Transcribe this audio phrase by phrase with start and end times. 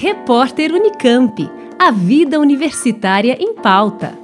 [0.00, 1.50] Repórter Unicamp.
[1.76, 4.16] A vida universitária em pauta.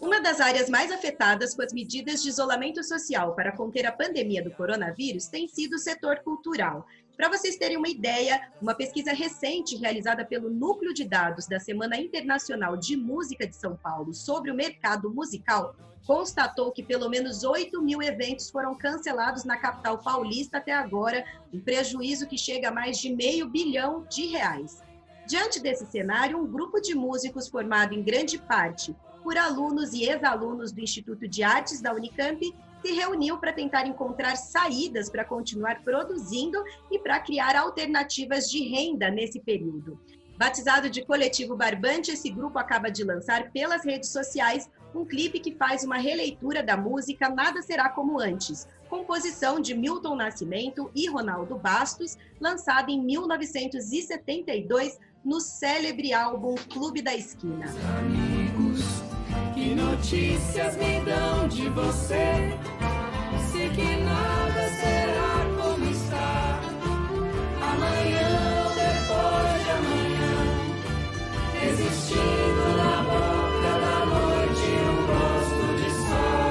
[0.00, 4.44] Uma das áreas mais afetadas com as medidas de isolamento social para conter a pandemia
[4.44, 6.86] do coronavírus tem sido o setor cultural.
[7.16, 11.96] Para vocês terem uma ideia, uma pesquisa recente realizada pelo Núcleo de Dados da Semana
[11.96, 15.74] Internacional de Música de São Paulo sobre o mercado musical
[16.06, 21.58] constatou que pelo menos 8 mil eventos foram cancelados na capital paulista até agora, um
[21.58, 24.82] prejuízo que chega a mais de meio bilhão de reais.
[25.26, 30.70] Diante desse cenário, um grupo de músicos formado em grande parte por alunos e ex-alunos
[30.70, 32.54] do Instituto de Artes da Unicamp
[32.84, 39.10] se reuniu para tentar encontrar saídas para continuar produzindo e para criar alternativas de renda
[39.10, 39.98] nesse período.
[40.38, 45.54] Batizado de Coletivo Barbante, esse grupo acaba de lançar pelas redes sociais um clipe que
[45.54, 51.56] faz uma releitura da música Nada Será Como Antes, composição de Milton Nascimento e Ronaldo
[51.56, 57.66] Bastos, lançada em 1972 no célebre álbum Clube da Esquina.
[57.98, 58.95] Amigos,
[59.56, 62.52] que notícias me dão de você?
[63.50, 66.60] Sei que nada será como está.
[67.62, 68.28] Amanhã
[68.64, 70.36] ou depois de amanhã,
[71.70, 76.44] existindo na boca da noite um gosto de sol.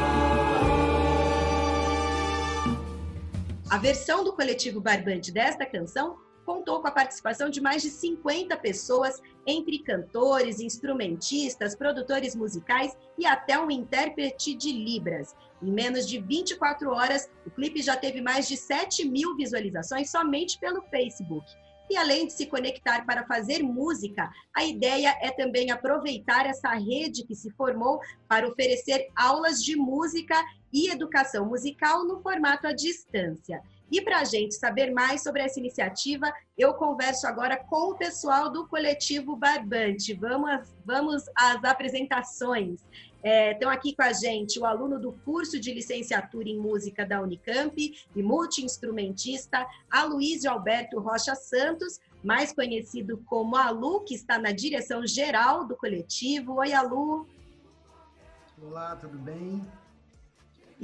[3.69, 8.56] A versão do coletivo Barbante desta canção contou com a participação de mais de 50
[8.58, 15.36] pessoas, entre cantores, instrumentistas, produtores musicais e até um intérprete de Libras.
[15.62, 20.60] Em menos de 24 horas, o clipe já teve mais de 7 mil visualizações somente
[20.60, 21.46] pelo Facebook.
[21.90, 27.24] E além de se conectar para fazer música, a ideia é também aproveitar essa rede
[27.26, 30.36] que se formou para oferecer aulas de música
[30.74, 33.62] e educação musical no formato à distância.
[33.91, 38.51] E para a gente saber mais sobre essa iniciativa, eu converso agora com o pessoal
[38.51, 40.13] do coletivo Barbante.
[40.13, 42.81] Vamos, vamos às apresentações.
[43.22, 47.22] É, estão aqui com a gente o aluno do curso de licenciatura em música da
[47.22, 47.75] Unicamp
[48.16, 55.66] e multi-instrumentista, Aloysio Alberto Rocha Santos, mais conhecido como Alu, que está na direção geral
[55.66, 56.56] do coletivo.
[56.56, 57.28] Oi, Alu.
[58.62, 59.62] Olá, tudo bem?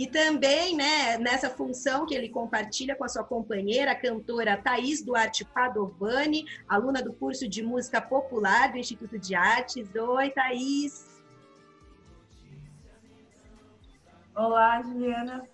[0.01, 5.03] E também, né, nessa função que ele compartilha com a sua companheira, a cantora Thaís
[5.03, 9.88] Duarte Padovani, aluna do curso de música popular do Instituto de Artes.
[9.94, 11.06] Oi, Thaís.
[14.35, 15.47] Olá, Juliana.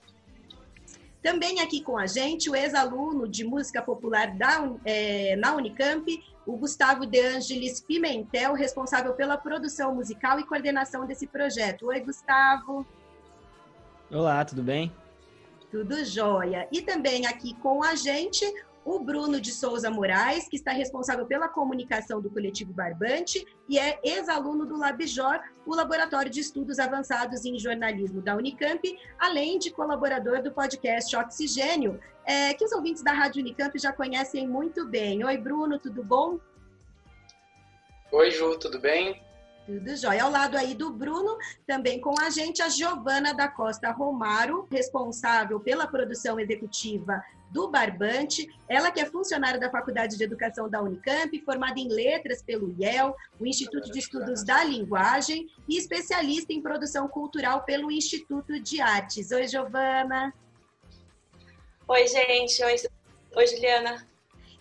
[1.21, 6.07] Também aqui com a gente o ex-aluno de música popular da, é, na Unicamp,
[6.45, 11.87] o Gustavo De Angelis Pimentel, responsável pela produção musical e coordenação desse projeto.
[11.87, 12.87] Oi, Gustavo.
[14.09, 14.91] Olá, tudo bem?
[15.69, 16.67] Tudo jóia.
[16.71, 18.45] E também aqui com a gente
[18.85, 23.99] o Bruno de Souza Moraes, que está responsável pela comunicação do Coletivo Barbante e é
[24.01, 28.81] ex-aluno do Labjor, o Laboratório de Estudos Avançados em Jornalismo da Unicamp,
[29.19, 34.47] além de colaborador do podcast Oxigênio, é, que os ouvintes da Rádio Unicamp já conhecem
[34.47, 35.21] muito bem.
[35.21, 36.39] Oi, Bruno, tudo bom?
[38.13, 39.21] Oi, Ju, tudo bem?
[39.67, 40.23] Tudo jóia.
[40.23, 45.59] Ao lado aí do Bruno, também com a gente, a Giovana da Costa Romaro, responsável
[45.59, 48.47] pela produção executiva do Barbante.
[48.69, 53.13] Ela que é funcionária da Faculdade de Educação da Unicamp, formada em Letras pelo IEL,
[53.37, 59.31] o Instituto de Estudos da Linguagem, e especialista em produção cultural pelo Instituto de Artes.
[59.31, 60.33] Oi, Giovana.
[61.89, 62.63] Oi, gente.
[62.63, 62.75] Oi,
[63.35, 64.07] Oi Juliana.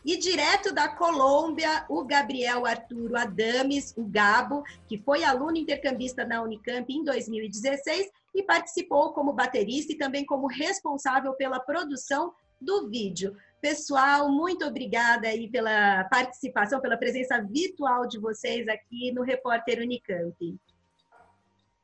[0.06, 6.41] E direto da Colômbia, o Gabriel Arturo Adames, o Gabo, que foi aluno intercambista na
[6.41, 13.37] Unicamp em 2016 e participou como baterista e também como responsável pela produção do vídeo.
[13.61, 20.56] Pessoal, muito obrigada aí pela participação, pela presença virtual de vocês aqui no Repórter Unicamp.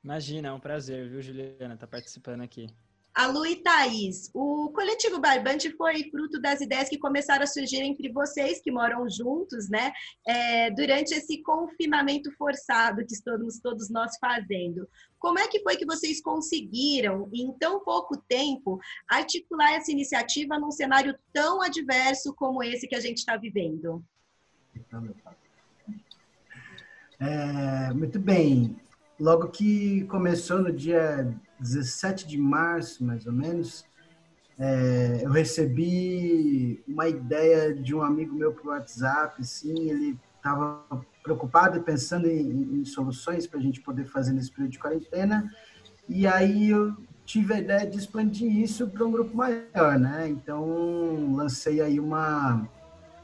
[0.04, 2.68] Imagina, é um prazer, viu, Juliana, estar tá participando aqui.
[3.14, 7.82] A Lu e Thaís, o coletivo Barbante foi fruto das ideias que começaram a surgir
[7.82, 9.92] entre vocês que moram juntos, né?
[10.26, 14.88] É, durante esse confinamento forçado que estamos todos nós fazendo.
[15.18, 20.70] Como é que foi que vocês conseguiram, em tão pouco tempo, articular essa iniciativa num
[20.70, 24.02] cenário tão adverso como esse que a gente está vivendo?
[27.20, 28.74] É, muito bem.
[29.22, 33.84] Logo que começou no dia 17 de março, mais ou menos,
[34.58, 40.84] é, eu recebi uma ideia de um amigo meu por WhatsApp, assim, ele estava
[41.22, 45.48] preocupado e pensando em, em soluções para a gente poder fazer nesse período de quarentena,
[46.08, 50.28] E aí eu tive a ideia de expandir isso para um grupo maior, né?
[50.28, 52.68] Então lancei aí uma,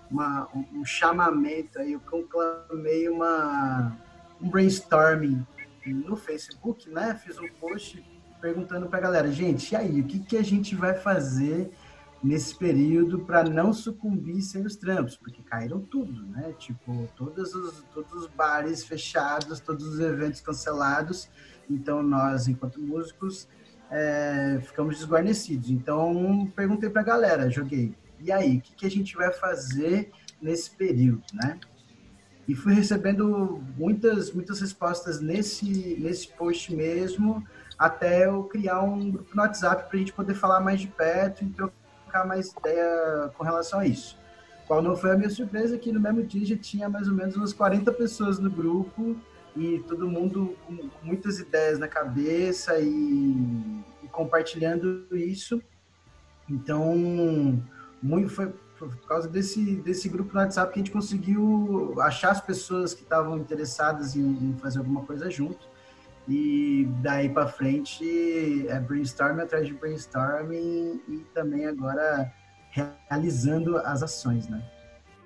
[0.08, 3.98] uma um chamamento aí, eu conclamei uma
[4.40, 5.44] um brainstorming
[5.92, 7.14] no Facebook, né?
[7.24, 8.02] Fiz um post
[8.40, 11.70] perguntando para a galera, gente, e aí, o que, que a gente vai fazer
[12.22, 15.16] nesse período para não sucumbir sem os trampos?
[15.16, 16.54] Porque caíram tudo, né?
[16.58, 21.28] Tipo, todos os, todos os bares fechados, todos os eventos cancelados.
[21.68, 23.48] Então, nós, enquanto músicos,
[23.90, 25.70] é, ficamos desguarnecidos.
[25.70, 30.10] Então, perguntei para a galera, joguei, e aí, o que, que a gente vai fazer
[30.40, 31.58] nesse período, né?
[32.48, 37.46] E fui recebendo muitas, muitas respostas nesse, nesse post mesmo,
[37.78, 41.44] até eu criar um grupo no WhatsApp para a gente poder falar mais de perto
[41.44, 44.16] e trocar mais ideia com relação a isso.
[44.66, 47.36] Qual não foi a minha surpresa que no mesmo dia já tinha mais ou menos
[47.36, 49.14] umas 40 pessoas no grupo
[49.54, 52.86] e todo mundo com muitas ideias na cabeça e,
[54.02, 55.60] e compartilhando isso.
[56.48, 57.62] Então,
[58.02, 62.40] muito foi, por causa desse, desse grupo no WhatsApp que a gente conseguiu achar as
[62.40, 65.66] pessoas que estavam interessadas em, em fazer alguma coisa junto.
[66.28, 72.32] E daí para frente é brainstorming atrás de brainstorming e também agora
[72.70, 74.62] realizando as ações, né?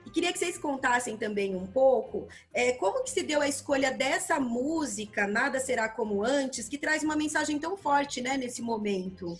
[0.07, 3.93] E queria que vocês contassem também um pouco é, como que se deu a escolha
[3.93, 9.37] dessa música, Nada Será Como Antes, que traz uma mensagem tão forte, né, nesse momento.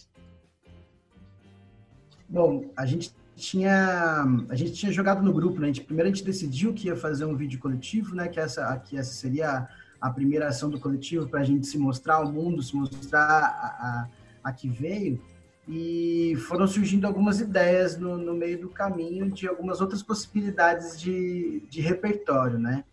[2.29, 5.65] Bom, a gente tinha a gente tinha jogado no grupo, né?
[5.65, 8.29] A gente, primeiro a gente decidiu que ia fazer um vídeo coletivo, né?
[8.29, 9.69] Que essa que essa seria
[10.01, 13.67] a primeira ação do coletivo para a gente se mostrar ao mundo, se mostrar a,
[13.67, 14.09] a,
[14.45, 15.21] a, que veio.
[15.69, 21.63] E foram surgindo algumas ideias no, no meio do caminho de algumas outras possibilidades de,
[21.69, 22.85] de repertório, né?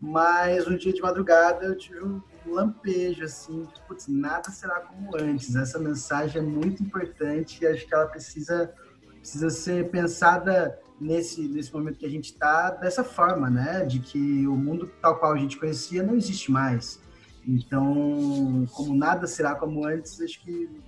[0.00, 5.54] Mas um dia de madrugada eu tive um lampejo, assim, putz, nada será como antes.
[5.56, 8.72] Essa mensagem é muito importante e acho que ela precisa
[9.28, 13.84] precisa ser pensada nesse, nesse momento que a gente está dessa forma, né?
[13.84, 16.98] De que o mundo tal qual a gente conhecia não existe mais.
[17.46, 20.80] Então, como nada será como antes, acho que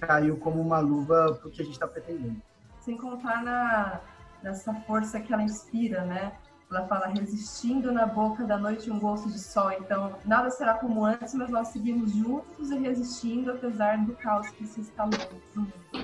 [0.00, 2.36] caiu como uma luva para o que a gente está pretendendo.
[2.80, 4.00] Sem contar na,
[4.42, 6.32] nessa força que ela inspira, né?
[6.68, 9.70] Ela fala resistindo na boca da noite um gosto de sol.
[9.72, 14.66] Então, nada será como antes, mas nós seguimos juntos e resistindo apesar do caos que
[14.66, 15.12] se instalou
[15.54, 16.03] no mundo.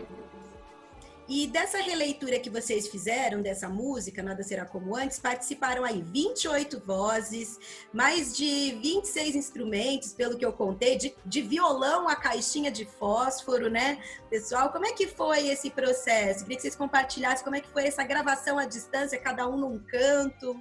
[1.33, 6.81] E dessa releitura que vocês fizeram dessa música, Nada Será Como Antes, participaram aí 28
[6.81, 7.57] vozes,
[7.93, 13.71] mais de 26 instrumentos, pelo que eu contei, de, de violão a caixinha de fósforo,
[13.71, 14.03] né?
[14.29, 16.41] Pessoal, como é que foi esse processo?
[16.41, 19.79] Queria que vocês compartilhassem como é que foi essa gravação à distância, cada um num
[19.79, 20.61] canto.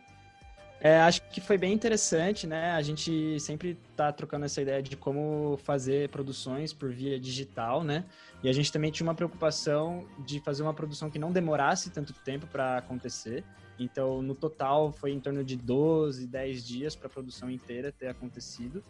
[0.81, 2.71] É, acho que foi bem interessante, né?
[2.71, 8.05] A gente sempre está trocando essa ideia de como fazer produções por via digital, né?
[8.41, 12.13] E a gente também tinha uma preocupação de fazer uma produção que não demorasse tanto
[12.13, 13.43] tempo para acontecer.
[13.77, 18.07] Então, no total, foi em torno de 12, 10 dias para a produção inteira ter
[18.07, 18.81] acontecido.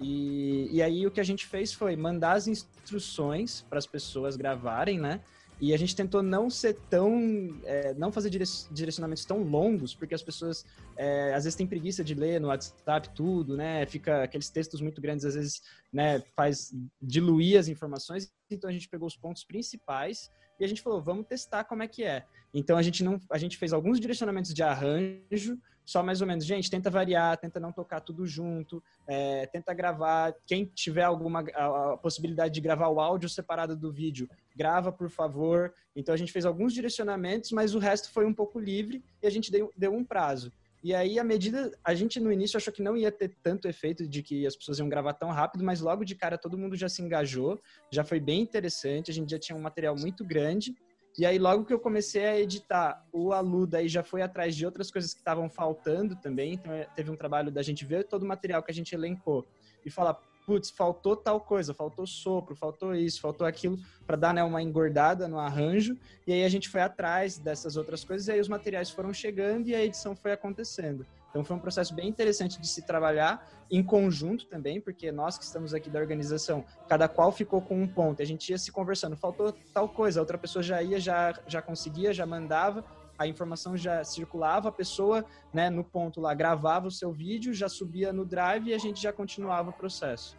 [0.00, 4.36] E, e aí, o que a gente fez foi mandar as instruções para as pessoas
[4.36, 5.20] gravarem, né?
[5.60, 7.60] E a gente tentou não ser tão.
[7.64, 10.66] É, não fazer direcionamentos tão longos, porque as pessoas
[10.96, 13.86] é, às vezes têm preguiça de ler no WhatsApp tudo, né?
[13.86, 16.20] Fica aqueles textos muito grandes, às vezes, né?
[16.34, 18.30] Faz diluir as informações.
[18.50, 21.88] Então a gente pegou os pontos principais e a gente falou, vamos testar como é
[21.88, 22.24] que é.
[22.58, 23.20] Então a gente não.
[23.30, 27.60] A gente fez alguns direcionamentos de arranjo só mais ou menos, gente, tenta variar, tenta
[27.60, 30.34] não tocar tudo junto, é, tenta gravar.
[30.44, 35.08] Quem tiver alguma a, a possibilidade de gravar o áudio separado do vídeo, grava, por
[35.08, 35.72] favor.
[35.94, 39.30] Então a gente fez alguns direcionamentos, mas o resto foi um pouco livre e a
[39.30, 40.50] gente deu, deu um prazo.
[40.82, 44.06] E aí, a medida, a gente no início achou que não ia ter tanto efeito
[44.06, 46.88] de que as pessoas iam gravar tão rápido, mas logo de cara todo mundo já
[46.88, 47.60] se engajou,
[47.90, 50.74] já foi bem interessante, a gente já tinha um material muito grande
[51.18, 54.66] e aí, logo que eu comecei a editar, o Alu daí já foi atrás de
[54.66, 56.54] outras coisas que estavam faltando também.
[56.54, 59.46] Então, é, teve um trabalho da gente ver todo o material que a gente elencou
[59.84, 64.44] e falar, putz, faltou tal coisa, faltou sopro, faltou isso, faltou aquilo, para dar né,
[64.44, 65.96] uma engordada no arranjo.
[66.26, 69.68] E aí a gente foi atrás dessas outras coisas, e aí os materiais foram chegando
[69.68, 71.06] e a edição foi acontecendo.
[71.36, 75.44] Então foi um processo bem interessante de se trabalhar em conjunto também, porque nós que
[75.44, 79.18] estamos aqui da organização, cada qual ficou com um ponto, a gente ia se conversando,
[79.18, 82.82] faltou tal coisa, a outra pessoa já ia, já, já conseguia, já mandava,
[83.18, 87.68] a informação já circulava, a pessoa, né, no ponto lá, gravava o seu vídeo, já
[87.68, 90.38] subia no drive e a gente já continuava o processo.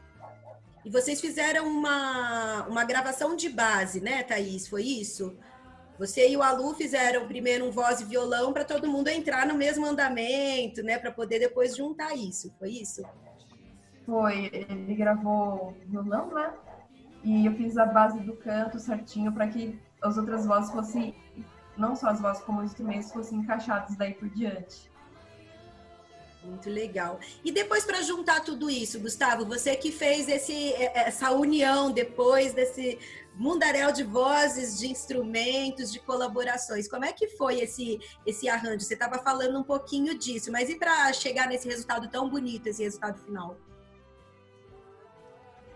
[0.84, 4.68] E vocês fizeram uma, uma gravação de base, né, Thaís?
[4.68, 5.38] Foi isso?
[6.00, 9.56] Você e o Alu fizeram primeiro um voz e violão para todo mundo entrar no
[9.56, 10.98] mesmo andamento, né?
[10.98, 12.54] Para poder depois juntar isso.
[12.60, 13.04] Foi isso?
[14.06, 14.50] Foi.
[14.54, 16.54] Ele gravou violão, né?
[17.24, 21.14] e eu fiz a base do canto certinho para que as outras vozes fossem,
[21.76, 24.90] não só as vozes como os instrumentos, fossem encaixados daí por diante.
[26.44, 27.20] Muito legal.
[27.44, 32.98] E depois para juntar tudo isso, Gustavo, você que fez esse, essa união depois desse
[33.38, 38.82] mundaréu de vozes, de instrumentos, de colaborações, como é que foi esse esse arranjo?
[38.82, 42.84] Você estava falando um pouquinho disso, mas e para chegar nesse resultado tão bonito, esse
[42.84, 43.58] resultado final?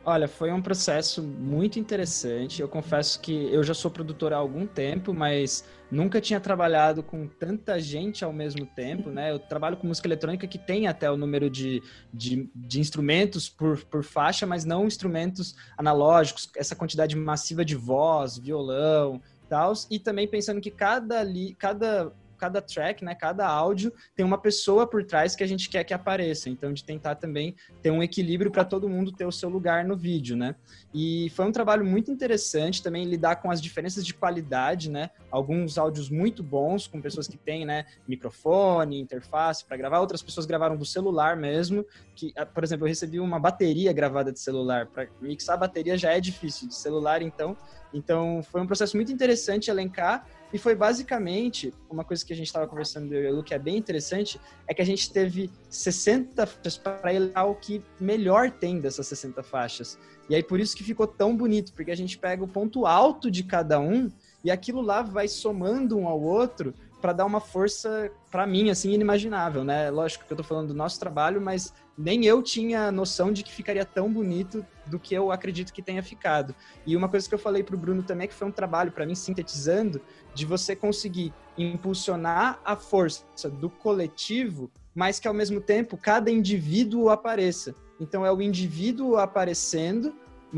[0.04, 2.60] Olha, foi um processo muito interessante.
[2.60, 7.28] Eu confesso que eu já sou produtor há algum tempo, mas nunca tinha trabalhado com
[7.28, 9.32] tanta gente ao mesmo tempo, né?
[9.32, 13.78] Eu trabalho com música eletrônica que tem até o número de, de, de instrumentos por,
[13.86, 19.72] por faixa, mas não instrumentos analógicos, essa quantidade massiva de voz, violão, tal.
[19.92, 24.88] E também pensando que cada, li, cada cada track, né, cada áudio tem uma pessoa
[24.88, 26.50] por trás que a gente quer que apareça.
[26.50, 29.96] Então, de tentar também ter um equilíbrio para todo mundo ter o seu lugar no
[29.96, 30.56] vídeo, né?
[30.92, 35.12] E foi um trabalho muito interessante também lidar com as diferenças de qualidade, né?
[35.30, 40.48] Alguns áudios muito bons com pessoas que têm, né, microfone, interface para gravar, outras pessoas
[40.48, 44.88] gravaram do celular mesmo, que, ah, por exemplo, eu recebi uma bateria gravada de celular,
[44.88, 47.56] para mixar a bateria já é difícil, de celular então,
[47.94, 52.48] então foi um processo muito interessante elencar e foi basicamente uma coisa que a gente
[52.48, 56.46] estava conversando eu e o que é bem interessante é que a gente teve 60
[56.46, 59.98] faixas para elencar o que melhor tem dessas 60 faixas.
[60.30, 63.32] E aí por isso que ficou tão bonito, porque a gente pega o ponto alto
[63.32, 64.10] de cada um
[64.44, 68.92] e aquilo lá vai somando um ao outro para dar uma força para mim assim
[68.92, 69.90] inimaginável, né?
[69.90, 73.52] Lógico que eu tô falando do nosso trabalho, mas nem eu tinha noção de que
[73.52, 76.56] ficaria tão bonito do que eu acredito que tenha ficado.
[76.86, 79.16] E uma coisa que eu falei pro Bruno também que foi um trabalho para mim
[79.16, 80.02] sintetizando
[80.34, 87.10] de você conseguir impulsionar a força do coletivo, mas que ao mesmo tempo cada indivíduo
[87.10, 87.76] apareça.
[88.00, 90.14] Então é o indivíduo aparecendo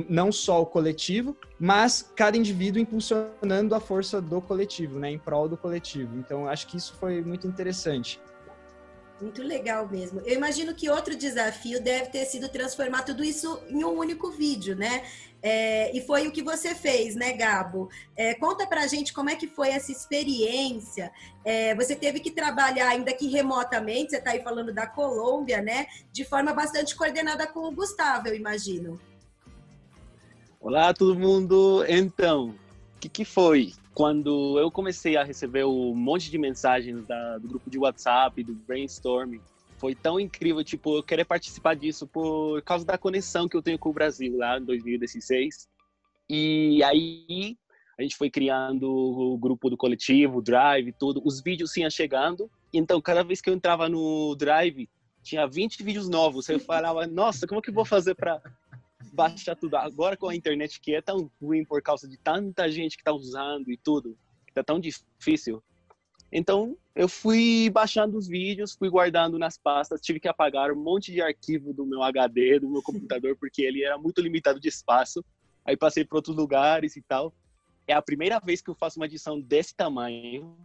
[0.09, 5.47] não só o coletivo, mas cada indivíduo impulsionando a força do coletivo, né, em prol
[5.47, 6.17] do coletivo.
[6.17, 8.19] Então, acho que isso foi muito interessante.
[9.24, 10.20] Muito legal mesmo.
[10.25, 14.75] Eu imagino que outro desafio deve ter sido transformar tudo isso em um único vídeo,
[14.75, 15.06] né?
[15.42, 17.89] É, e foi o que você fez, né, Gabo?
[18.18, 21.10] É, conta pra gente como é que foi essa experiência.
[21.46, 25.88] É, você teve que trabalhar, ainda que remotamente, você está aí falando da Colômbia, né?
[26.12, 29.00] De forma bastante coordenada com o Gustavo, eu imagino.
[30.60, 31.86] Olá, todo mundo!
[31.88, 32.50] Então,
[32.98, 33.72] o que, que, foi?
[33.93, 38.53] Quando eu comecei a receber um monte de mensagens da, do grupo de WhatsApp, do
[38.53, 39.35] Brainstorm,
[39.77, 43.77] foi tão incrível, tipo, eu querer participar disso por causa da conexão que eu tenho
[43.77, 45.67] com o Brasil lá em 2016.
[46.29, 47.57] E aí
[47.97, 51.21] a gente foi criando o grupo do coletivo, o Drive, tudo.
[51.23, 52.50] Os vídeos iam chegando.
[52.73, 54.89] Então, cada vez que eu entrava no Drive,
[55.21, 56.50] tinha 20 vídeos novos.
[56.50, 58.41] Eu falava, nossa, como que eu vou fazer para
[59.13, 59.77] baixar tudo.
[59.77, 63.13] Agora com a internet que é tão ruim por causa de tanta gente que tá
[63.13, 64.17] usando e tudo,
[64.53, 65.63] tá tão difícil.
[66.32, 71.12] Então, eu fui baixando os vídeos, fui guardando nas pastas, tive que apagar um monte
[71.12, 75.24] de arquivo do meu HD, do meu computador, porque ele era muito limitado de espaço.
[75.63, 77.32] Aí passei para outros lugares e tal.
[77.88, 80.58] É a primeira vez que eu faço uma edição desse tamanho,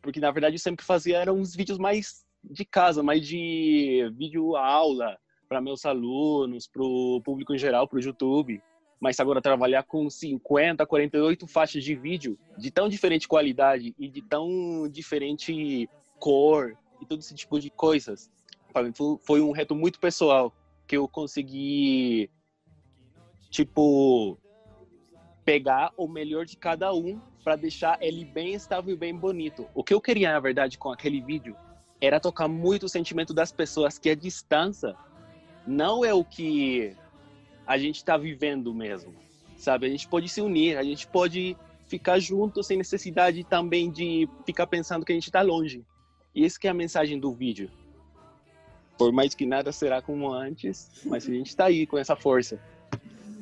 [0.00, 4.56] porque na verdade eu sempre fazia eram uns vídeos mais de casa, mais de vídeo
[4.56, 5.18] aula,
[5.54, 8.60] para meus alunos, para o público em geral, para o YouTube.
[8.98, 14.20] Mas agora trabalhar com 50, 48 faixas de vídeo de tão diferente qualidade e de
[14.20, 18.28] tão diferente cor e todo esse tipo de coisas,
[18.72, 18.92] para mim
[19.22, 20.52] foi um reto muito pessoal
[20.88, 22.28] que eu consegui
[23.48, 24.36] tipo
[25.44, 29.68] pegar o melhor de cada um para deixar ele bem estável e bem bonito.
[29.72, 31.56] O que eu queria, na verdade, com aquele vídeo
[32.00, 34.96] era tocar muito o sentimento das pessoas que a distância
[35.66, 36.94] não é o que
[37.66, 39.14] a gente está vivendo mesmo,
[39.56, 39.86] sabe?
[39.86, 41.56] A gente pode se unir, a gente pode
[41.86, 45.84] ficar junto sem necessidade também de ficar pensando que a gente está longe.
[46.34, 47.70] E essa é a mensagem do vídeo.
[48.98, 52.60] Por mais que nada será como antes, mas a gente está aí com essa força.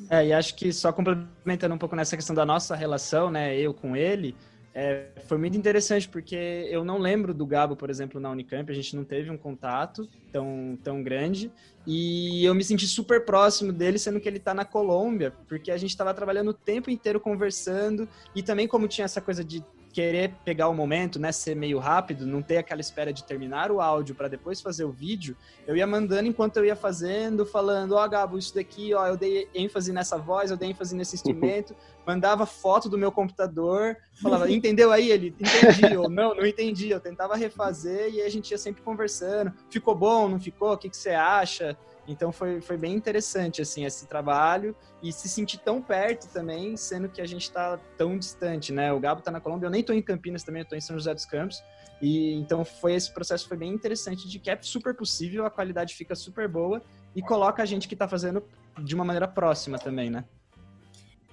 [0.09, 3.73] É, e acho que só complementando um pouco nessa questão da nossa relação, né, eu
[3.73, 4.35] com ele,
[4.75, 8.75] é, foi muito interessante porque eu não lembro do Gabo, por exemplo, na Unicamp, a
[8.75, 11.51] gente não teve um contato tão, tão grande
[11.85, 15.77] e eu me senti super próximo dele, sendo que ele está na Colômbia, porque a
[15.77, 19.63] gente estava trabalhando o tempo inteiro conversando e também como tinha essa coisa de
[19.93, 23.79] querer pegar o momento, né, ser meio rápido, não ter aquela espera de terminar o
[23.79, 28.03] áudio para depois fazer o vídeo, eu ia mandando enquanto eu ia fazendo, falando, ó,
[28.03, 31.75] oh, Gabo, isso daqui, ó, eu dei ênfase nessa voz, eu dei ênfase nesse instrumento,
[32.07, 35.11] mandava foto do meu computador, falava, entendeu aí?
[35.11, 39.53] Ele, entendi, ou não, não entendi, eu tentava refazer e a gente ia sempre conversando,
[39.69, 41.77] ficou bom, não ficou, o que, que você acha?
[42.07, 47.07] Então foi, foi bem interessante, assim, esse trabalho e se sentir tão perto também, sendo
[47.07, 48.91] que a gente está tão distante, né?
[48.91, 50.97] O Gabo está na Colômbia, eu nem estou em Campinas também, eu estou em São
[50.97, 51.63] José dos Campos.
[52.01, 55.95] E então foi esse processo foi bem interessante de que é super possível, a qualidade
[55.95, 56.81] fica super boa
[57.15, 58.43] e coloca a gente que está fazendo
[58.79, 60.25] de uma maneira próxima também, né?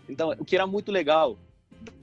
[0.09, 1.39] Então, o que era muito legal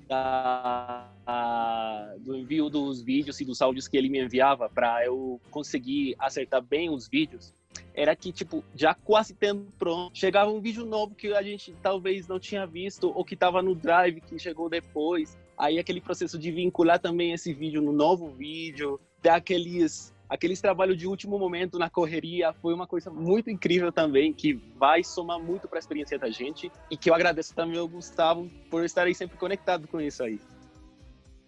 [0.08, 5.40] da, a, do envio dos vídeos e dos áudios que ele me enviava para eu
[5.52, 7.54] conseguir acertar bem os vídeos
[7.94, 12.28] era que, tipo, já quase tendo pronto, chegava um vídeo novo que a gente talvez
[12.28, 15.38] não tinha visto ou que estava no drive que chegou depois.
[15.58, 20.98] Aí aquele processo de vincular também esse vídeo no novo vídeo, ter aqueles aqueles trabalhos
[20.98, 25.68] de último momento na correria foi uma coisa muito incrível também, que vai somar muito
[25.68, 29.38] para a experiência da gente e que eu agradeço também ao Gustavo por estarem sempre
[29.38, 30.40] conectado com isso aí.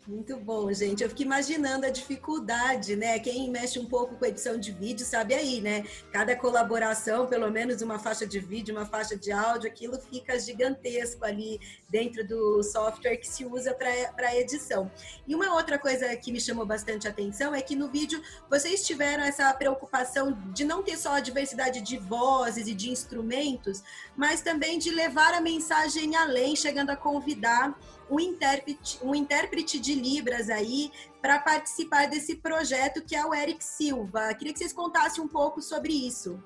[0.07, 1.03] Muito bom, gente.
[1.03, 3.19] Eu fico imaginando a dificuldade, né?
[3.19, 5.85] Quem mexe um pouco com edição de vídeo sabe aí, né?
[6.11, 11.23] Cada colaboração, pelo menos uma faixa de vídeo, uma faixa de áudio, aquilo fica gigantesco
[11.25, 14.89] ali dentro do software que se usa para edição.
[15.27, 19.23] E uma outra coisa que me chamou bastante atenção é que no vídeo vocês tiveram
[19.23, 23.83] essa preocupação de não ter só a diversidade de vozes e de instrumentos,
[24.15, 27.77] mas também de levar a mensagem além, chegando a convidar
[28.09, 33.63] um intérprete, um intérprete de Libras aí para participar desse projeto que é o Eric
[33.63, 34.33] Silva.
[34.33, 36.41] Queria que vocês contassem um pouco sobre isso.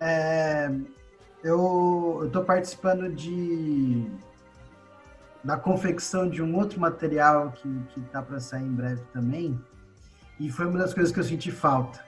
[0.00, 0.70] É,
[1.42, 4.10] eu estou participando de
[5.42, 9.60] da confecção de um outro material que está para sair em breve também
[10.40, 12.02] e foi uma das coisas que eu senti falta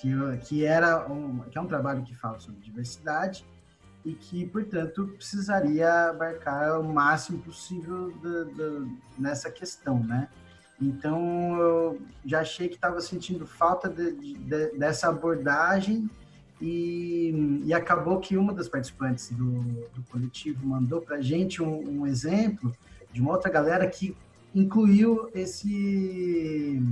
[0.00, 0.10] que,
[0.46, 3.44] que era um, que é um trabalho que fala sobre diversidade
[4.04, 10.28] e que, portanto, precisaria abarcar o máximo possível de, de, nessa questão, né?
[10.80, 14.34] Então, eu já achei que estava sentindo falta de,
[14.78, 16.08] dessa abordagem
[16.60, 19.62] e, e, acabou que uma das participantes do,
[19.94, 22.72] do coletivo mandou para a gente um, um, exemplo
[23.12, 24.16] de uma outra galera que
[24.54, 26.82] incluiu esse,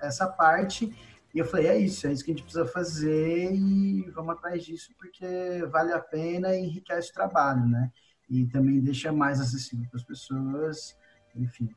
[0.00, 0.94] essa parte
[1.36, 4.64] e eu falei, é isso, é isso que a gente precisa fazer e vamos atrás
[4.64, 7.92] disso porque vale a pena e enriquece o trabalho, né?
[8.30, 10.96] E também deixa mais acessível para as pessoas,
[11.34, 11.68] enfim.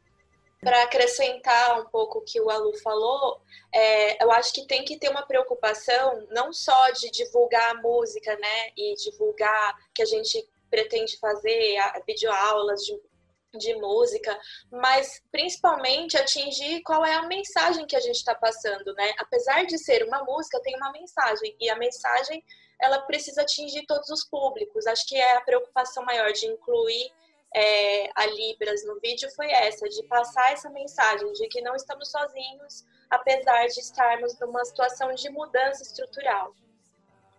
[0.61, 3.41] Para acrescentar um pouco o que o Alu falou,
[3.75, 8.33] é, eu acho que tem que ter uma preocupação não só de divulgar a música,
[8.37, 11.75] né, e divulgar que a gente pretende fazer
[12.07, 12.97] videoaulas de
[13.57, 14.37] de música,
[14.71, 19.13] mas principalmente atingir qual é a mensagem que a gente está passando, né?
[19.17, 22.43] Apesar de ser uma música, tem uma mensagem e a mensagem
[22.81, 24.85] ela precisa atingir todos os públicos.
[24.87, 27.11] Acho que é a preocupação maior de incluir
[27.55, 32.11] é, a Libras no vídeo foi essa, de passar essa mensagem de que não estamos
[32.11, 36.55] sozinhos, apesar de estarmos numa situação de mudança estrutural.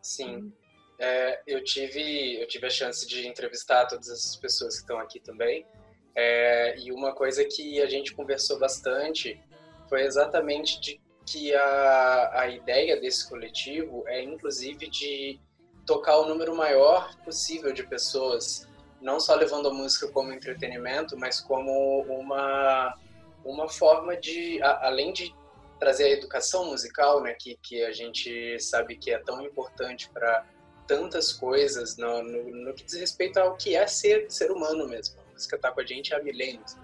[0.02, 0.52] Sim.
[0.98, 5.18] É, eu tive eu tive a chance de entrevistar todas essas pessoas que estão aqui
[5.18, 5.66] também
[6.14, 9.40] é, e uma coisa que a gente conversou bastante
[9.88, 15.38] foi exatamente de que a, a ideia desse coletivo é, inclusive, de
[15.86, 18.68] tocar o número maior possível de pessoas,
[19.00, 22.96] não só levando a música como entretenimento, mas como uma,
[23.44, 25.34] uma forma de, a, além de
[25.78, 30.44] trazer a educação musical, né, que, que a gente sabe que é tão importante para
[30.86, 35.19] tantas coisas no, no, no, que diz respeito ao que é ser ser humano mesmo
[35.40, 36.76] música está com a gente há milênios.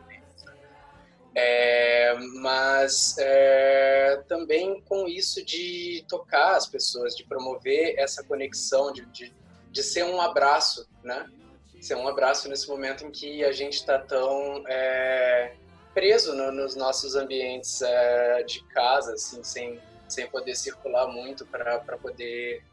[1.35, 9.05] É, mas é, também com isso de tocar as pessoas, de promover essa conexão, de,
[9.07, 9.35] de,
[9.71, 11.29] de ser um abraço, né?
[11.79, 15.55] Ser um abraço nesse momento em que a gente está tão é,
[15.92, 21.99] preso no, nos nossos ambientes é, de casa, assim, sem, sem poder circular muito para
[21.99, 22.64] poder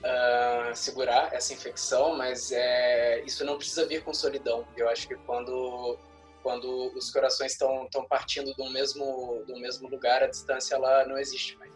[0.00, 4.66] uh, segurar essa infecção, mas é, isso não precisa vir com solidão.
[4.76, 5.98] Eu acho que quando
[6.42, 11.18] quando os corações estão estão partindo do mesmo do mesmo lugar, a distância ela não
[11.18, 11.70] existe mais.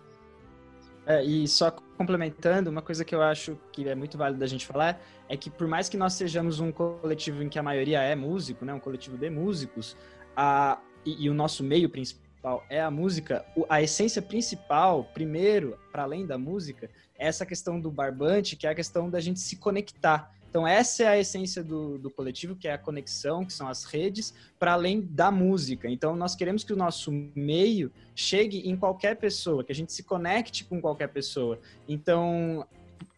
[1.07, 4.67] É, e só complementando, uma coisa que eu acho que é muito válido da gente
[4.67, 8.15] falar é que por mais que nós sejamos um coletivo em que a maioria é
[8.15, 9.97] músico, né, um coletivo de músicos,
[10.35, 12.25] a, e, e o nosso meio principal
[12.71, 18.57] é a música, a essência principal, primeiro, para além da música, essa questão do barbante,
[18.57, 20.33] que é a questão da gente se conectar.
[20.55, 23.83] Então, essa é a essência do, do coletivo, que é a conexão, que são as
[23.83, 25.89] redes, para além da música.
[25.89, 30.05] Então, nós queremos que o nosso meio chegue em qualquer pessoa, que a gente se
[30.05, 31.59] conecte com qualquer pessoa.
[31.89, 32.65] Então,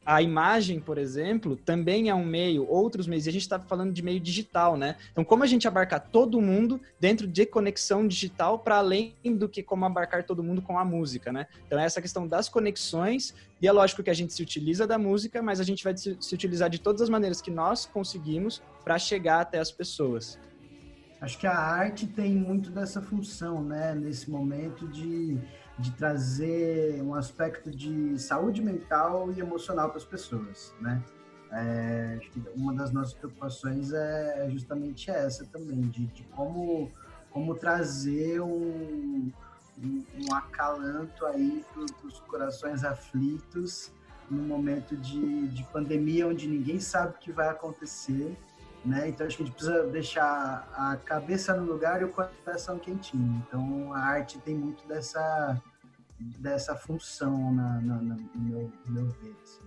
[0.04, 3.92] a imagem, por exemplo, também é um meio, outros meios, e a gente está falando
[3.92, 4.96] de meio digital, né?
[5.10, 9.62] Então, como a gente abarcar todo mundo dentro de conexão digital para além do que
[9.62, 11.46] como abarcar todo mundo com a música, né?
[11.66, 14.98] Então, é essa questão das conexões, e é lógico que a gente se utiliza da
[14.98, 18.98] música, mas a gente vai se utilizar de todas as maneiras que nós conseguimos para
[18.98, 20.38] chegar até as pessoas.
[21.20, 23.94] Acho que a arte tem muito dessa função, né?
[23.94, 25.38] Nesse momento de
[25.78, 31.02] de trazer um aspecto de saúde mental e emocional para as pessoas, né?
[31.52, 32.18] É,
[32.56, 36.90] uma das nossas preocupações é justamente essa também, de, de como,
[37.30, 39.30] como trazer um,
[39.78, 43.92] um, um acalanto aí para os corações aflitos
[44.30, 48.36] no momento de, de pandemia, onde ninguém sabe o que vai acontecer,
[48.86, 49.08] né?
[49.08, 53.44] Então acho que a gente precisa deixar a cabeça no lugar e o coração quentinho.
[53.46, 55.60] Então a arte tem muito dessa
[56.18, 59.36] dessa função na, na, na no, meu, no meu ver.
[59.42, 59.65] Assim.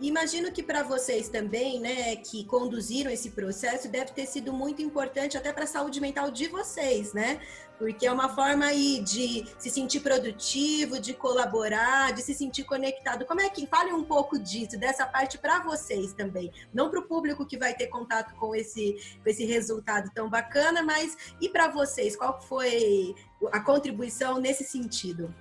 [0.00, 5.36] Imagino que para vocês também, né, que conduziram esse processo, deve ter sido muito importante
[5.36, 7.38] até para a saúde mental de vocês, né?
[7.78, 13.26] Porque é uma forma aí de se sentir produtivo, de colaborar, de se sentir conectado.
[13.26, 17.06] Como é que fale um pouco disso, dessa parte para vocês também, não para o
[17.06, 21.68] público que vai ter contato com esse com esse resultado tão bacana, mas e para
[21.68, 23.14] vocês, qual foi
[23.52, 25.34] a contribuição nesse sentido?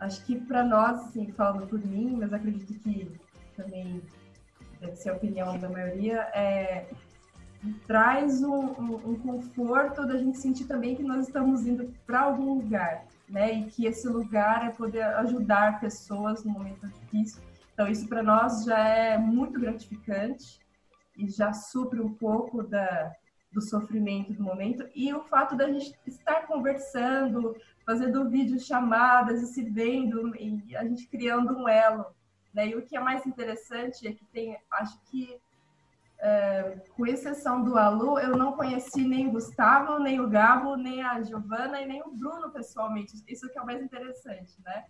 [0.00, 3.18] Acho que para nós, assim, falando por mim, mas acredito que
[3.58, 4.00] também
[4.80, 6.86] deve ser a opinião da maioria, é,
[7.86, 12.54] traz um, um, um, conforto da gente sentir também que nós estamos indo para algum
[12.54, 13.52] lugar, né?
[13.52, 17.42] E que esse lugar é poder ajudar pessoas no momento difícil.
[17.74, 20.60] Então, isso para nós já é muito gratificante
[21.16, 23.12] e já supre um pouco da,
[23.52, 24.88] do sofrimento do momento.
[24.94, 30.84] E o fato da gente estar conversando, fazendo vídeo chamadas e se vendo, e a
[30.84, 32.06] gente criando um elo
[32.52, 32.68] né?
[32.68, 35.40] E o que é mais interessante é que tem, acho que,
[36.18, 41.02] é, com exceção do Alu, eu não conheci nem o Gustavo, nem o Gabo, nem
[41.02, 43.22] a Giovana e nem o Bruno pessoalmente.
[43.28, 44.84] Isso que é o mais interessante, né?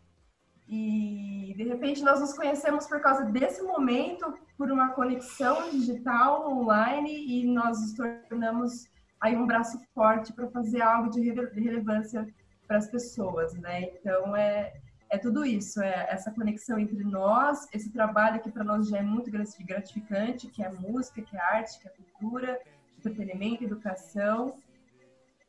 [0.69, 7.11] E de repente nós nos conhecemos por causa desse momento, por uma conexão digital online
[7.27, 8.87] e nós nos tornamos
[9.19, 12.29] aí um braço forte para fazer algo de relevância
[12.67, 13.85] para as pessoas, né?
[13.85, 14.75] Então é
[15.11, 19.03] é tudo isso, é essa conexão entre nós, esse trabalho que para nós já é
[19.03, 22.61] muito gratificante, que é música, que é arte, que é cultura,
[22.99, 24.55] entretenimento, educação,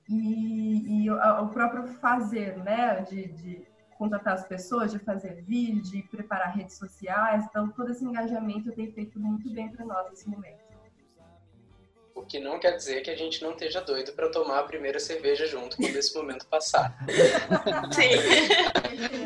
[0.08, 3.68] e, e o, o, próprio fazer, né, de, de
[3.98, 8.92] contatar as pessoas, de fazer vídeo, de preparar redes sociais, então todo esse engajamento tem
[8.92, 10.69] feito muito bem para nós nesse momento.
[12.20, 15.00] O que não quer dizer que a gente não esteja doido para tomar a primeira
[15.00, 16.94] cerveja junto quando esse momento passar.
[17.96, 18.10] Sim.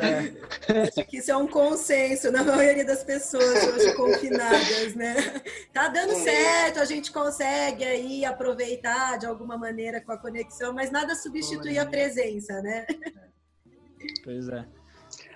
[0.00, 0.82] É.
[0.82, 5.16] Acho que isso é um consenso na maioria das pessoas hoje confinadas, né?
[5.72, 10.92] Tá dando certo, a gente consegue aí aproveitar de alguma maneira com a conexão, mas
[10.92, 12.86] nada substitui a presença, né?
[14.22, 14.64] Pois é.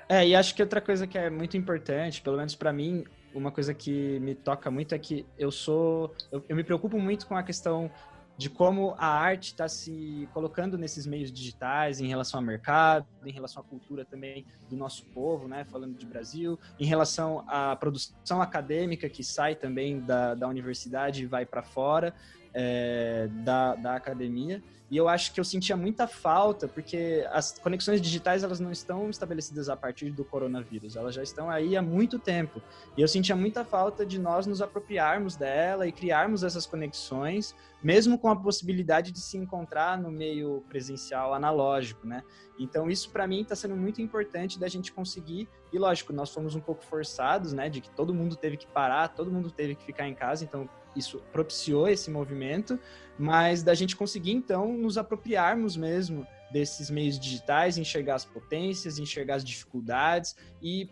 [0.09, 3.51] É, e acho que outra coisa que é muito importante, pelo menos para mim, uma
[3.51, 6.15] coisa que me toca muito é que eu sou.
[6.31, 7.91] Eu, eu me preocupo muito com a questão
[8.39, 13.33] de como a arte está se colocando nesses meios digitais em relação ao mercado, em
[13.33, 15.65] relação à cultura também do nosso povo, né?
[15.65, 21.27] Falando de Brasil, em relação à produção acadêmica que sai também da, da universidade e
[21.27, 22.15] vai para fora
[22.61, 24.61] é, da, da academia.
[24.91, 29.11] E eu acho que eu sentia muita falta, porque as conexões digitais elas não estão
[29.11, 32.61] estabelecidas a partir do coronavírus, elas já estão aí há muito tempo.
[32.97, 38.19] E eu sentia muita falta de nós nos apropriarmos dela e criarmos essas conexões, mesmo
[38.19, 42.25] com a possibilidade de se encontrar no meio presencial analógico, né?
[42.59, 45.47] Então isso para mim está sendo muito importante da gente conseguir.
[45.71, 49.09] E lógico, nós fomos um pouco forçados, né, de que todo mundo teve que parar,
[49.09, 50.69] todo mundo teve que ficar em casa, então
[50.99, 52.79] isso propiciou esse movimento
[53.19, 59.35] mas da gente conseguir então nos apropriarmos mesmo desses meios digitais, enxergar as potências, enxergar
[59.35, 60.89] as dificuldades e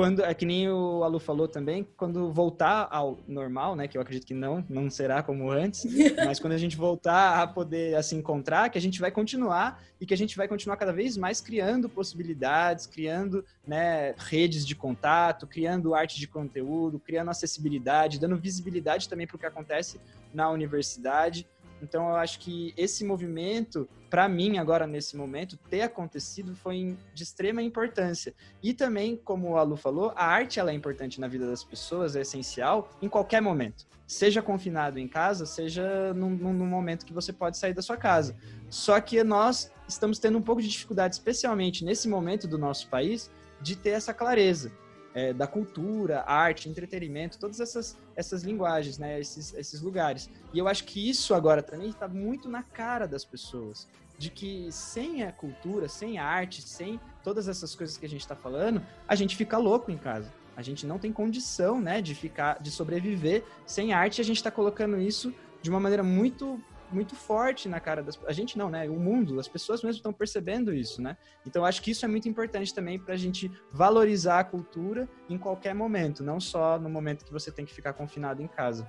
[0.00, 4.00] quando é que nem o Alu falou também, quando voltar ao normal, né, que eu
[4.00, 5.84] acredito que não, não será como antes,
[6.24, 9.78] mas quando a gente voltar a poder a se encontrar, que a gente vai continuar
[10.00, 14.74] e que a gente vai continuar cada vez mais criando possibilidades, criando, né, redes de
[14.74, 20.00] contato, criando arte de conteúdo, criando acessibilidade, dando visibilidade também para o que acontece
[20.32, 21.46] na universidade.
[21.82, 27.22] Então eu acho que esse movimento, para mim agora nesse momento, ter acontecido foi de
[27.22, 28.34] extrema importância.
[28.62, 32.16] E também, como a Lu falou, a arte ela é importante na vida das pessoas,
[32.16, 33.86] é essencial em qualquer momento.
[34.06, 38.36] Seja confinado em casa, seja num, num momento que você pode sair da sua casa.
[38.68, 43.30] Só que nós estamos tendo um pouco de dificuldade, especialmente nesse momento do nosso país,
[43.60, 44.72] de ter essa clareza.
[45.14, 49.18] É, da cultura, arte, entretenimento, todas essas, essas linguagens, né?
[49.18, 50.30] Esses, esses lugares.
[50.52, 53.88] E eu acho que isso agora também está muito na cara das pessoas.
[54.18, 58.20] De que sem a cultura, sem a arte, sem todas essas coisas que a gente
[58.20, 60.30] está falando, a gente fica louco em casa.
[60.56, 64.20] A gente não tem condição, né, de ficar, de sobreviver sem arte.
[64.20, 68.32] A gente está colocando isso de uma maneira muito muito forte na cara das a
[68.32, 71.16] gente não né o mundo as pessoas mesmo estão percebendo isso né?
[71.46, 75.38] Então acho que isso é muito importante também para a gente valorizar a cultura em
[75.38, 78.88] qualquer momento não só no momento que você tem que ficar confinado em casa.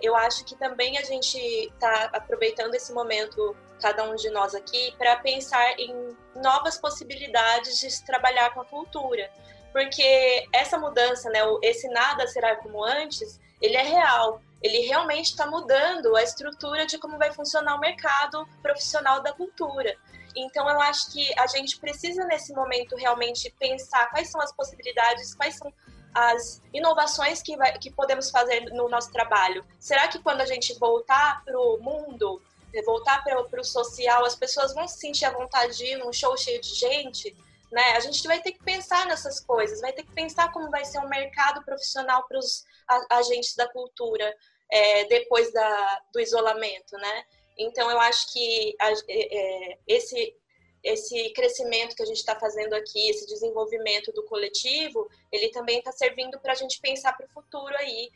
[0.00, 4.94] Eu acho que também a gente está aproveitando esse momento cada um de nós aqui
[4.96, 9.28] para pensar em novas possibilidades de se trabalhar com a cultura.
[9.72, 15.46] Porque essa mudança né esse nada será como antes ele é real ele realmente está
[15.46, 19.96] mudando a estrutura de como vai funcionar o mercado profissional da cultura.
[20.34, 25.34] Então, eu acho que a gente precisa, nesse momento, realmente pensar quais são as possibilidades,
[25.34, 25.72] quais são
[26.14, 29.64] as inovações que, vai, que podemos fazer no nosso trabalho.
[29.78, 32.42] Será que quando a gente voltar para o mundo,
[32.84, 36.36] voltar para o social, as pessoas vão se sentir à vontade de ir num show
[36.36, 37.36] cheio de gente?
[37.70, 37.82] Né?
[37.96, 40.98] A gente vai ter que pensar nessas coisas, vai ter que pensar como vai ser
[40.98, 42.64] um mercado profissional para os
[43.10, 44.34] agentes da cultura
[44.70, 47.24] é, depois da, do isolamento, né?
[47.58, 50.36] Então eu acho que a, é, é, esse
[50.82, 55.90] esse crescimento que a gente está fazendo aqui, esse desenvolvimento do coletivo, ele também está
[55.90, 58.10] servindo para a gente pensar para o futuro aí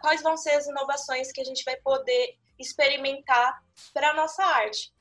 [0.00, 3.62] quais vão ser as inovações que a gente vai poder experimentar
[3.94, 4.92] para a nossa arte.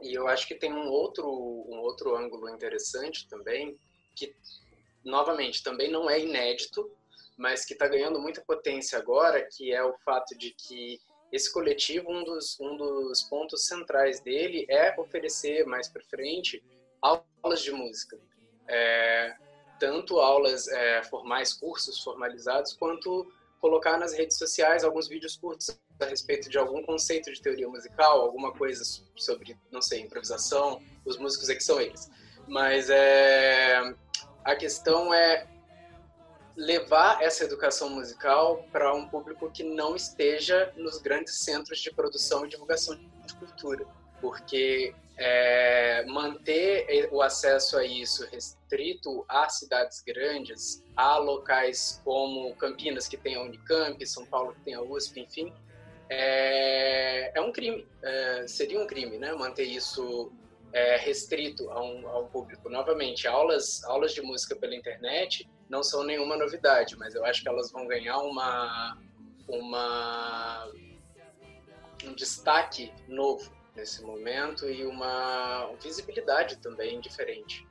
[0.00, 3.78] E eu acho que tem um outro, um outro ângulo interessante também,
[4.14, 4.34] que,
[5.04, 6.90] novamente, também não é inédito,
[7.36, 10.98] mas que está ganhando muita potência agora, que é o fato de que
[11.32, 16.62] esse coletivo, um dos, um dos pontos centrais dele é oferecer mais para frente
[17.02, 18.18] aulas de música.
[18.68, 19.36] É,
[19.78, 26.04] tanto aulas é, formais, cursos formalizados, quanto colocar nas redes sociais alguns vídeos curtos a
[26.04, 28.82] respeito de algum conceito de teoria musical, alguma coisa
[29.14, 32.10] sobre, não sei, improvisação, os músicos é que são eles.
[32.46, 33.94] Mas é,
[34.44, 35.46] a questão é
[36.56, 42.46] levar essa educação musical para um público que não esteja nos grandes centros de produção
[42.46, 43.86] e divulgação de cultura,
[44.20, 53.06] porque é, manter o acesso a isso restrito a cidades grandes, a locais como Campinas,
[53.06, 55.52] que tem a Unicamp, São Paulo, que tem a USP, enfim,
[56.08, 57.86] é, é um crime.
[58.02, 59.32] É, seria um crime, né?
[59.32, 60.32] Manter isso
[60.76, 62.68] é, restrito a um, a um, público.
[62.68, 67.48] Novamente, aulas, aulas de música pela internet não são nenhuma novidade, mas eu acho que
[67.48, 68.98] elas vão ganhar uma,
[69.48, 70.70] uma
[72.04, 77.65] um destaque novo nesse momento e uma visibilidade também diferente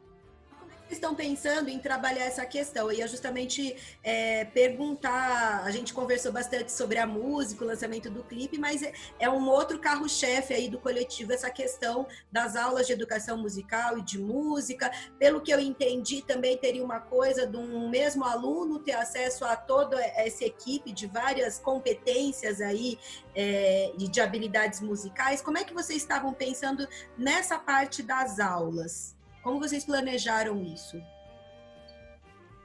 [0.94, 2.92] estão pensando em trabalhar essa questão?
[2.92, 8.24] Eu ia justamente é, perguntar, a gente conversou bastante sobre a música, o lançamento do
[8.24, 12.94] clipe, mas é, é um outro carro-chefe aí do coletivo, essa questão das aulas de
[12.94, 14.92] educação musical e de música.
[15.18, 19.56] Pelo que eu entendi, também teria uma coisa de um mesmo aluno ter acesso a
[19.56, 23.00] toda essa equipe de várias competências aí
[23.34, 25.42] é, de habilidades musicais.
[25.42, 29.15] Como é que vocês estavam pensando nessa parte das aulas?
[29.46, 31.00] Como vocês planejaram isso?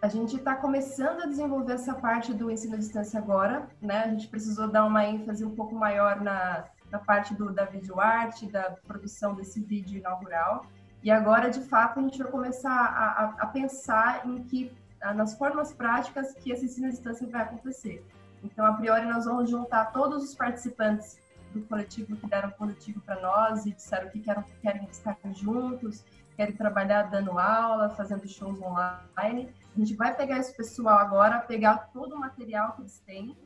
[0.00, 4.04] A gente está começando a desenvolver essa parte do ensino à distância agora, né?
[4.04, 8.50] A gente precisou dar uma ênfase um pouco maior na, na parte do, da videoarte,
[8.50, 10.64] da produção desse vídeo inaugural.
[11.02, 14.72] E agora, de fato, a gente vai começar a, a, a pensar em que,
[15.14, 18.02] nas formas práticas que esse ensino à distância vai acontecer.
[18.42, 21.18] Então, a priori, nós vamos juntar todos os participantes
[21.52, 26.02] do coletivo que deram coletivo para nós e disseram que querem, querem estar juntos
[26.40, 29.52] querem trabalhar dando aula, fazendo shows online.
[29.76, 33.36] A gente vai pegar esse pessoal agora, pegar todo o material que eles têm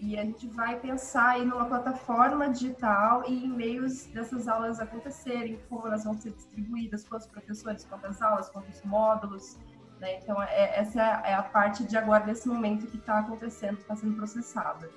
[0.00, 5.58] e a gente vai pensar aí numa plataforma digital e em meios dessas aulas acontecerem,
[5.68, 9.58] como elas vão ser distribuídas, quantos professores, quantas aulas, quantos módulos.
[9.98, 10.20] Né?
[10.22, 14.14] Então, é, essa é a parte de agora, desse momento que está acontecendo, está sendo
[14.14, 14.88] processada.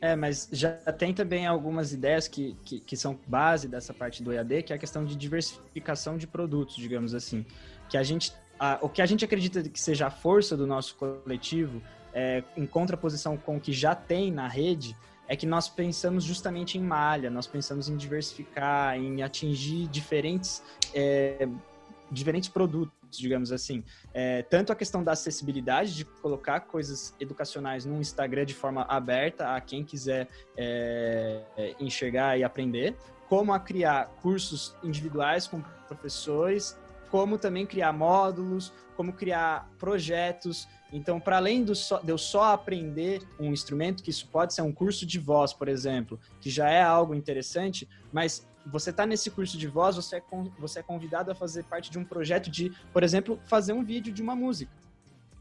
[0.00, 4.32] É, mas já tem também algumas ideias que, que, que, são base dessa parte do
[4.32, 7.46] EAD, que é a questão de diversificação de produtos, digamos assim.
[7.88, 10.94] Que a gente, a, o que a gente acredita que seja a força do nosso
[10.96, 11.82] coletivo,
[12.12, 14.96] é, em contraposição com o que já tem na rede,
[15.28, 20.62] é que nós pensamos justamente em malha, nós pensamos em diversificar, em atingir diferentes,
[20.94, 21.48] é,
[22.10, 23.84] diferentes produtos digamos assim.
[24.12, 29.54] É, tanto a questão da acessibilidade, de colocar coisas educacionais no Instagram de forma aberta
[29.54, 32.96] a quem quiser é, é, enxergar e aprender,
[33.28, 36.78] como a criar cursos individuais com professores,
[37.10, 40.68] como também criar módulos, como criar projetos.
[40.92, 44.62] Então, para além do só, de eu só aprender um instrumento, que isso pode ser
[44.62, 49.30] um curso de voz, por exemplo, que já é algo interessante, mas você está nesse
[49.30, 50.22] curso de voz, você é,
[50.58, 54.12] você é convidado a fazer parte de um projeto de, por exemplo, fazer um vídeo
[54.12, 54.72] de uma música.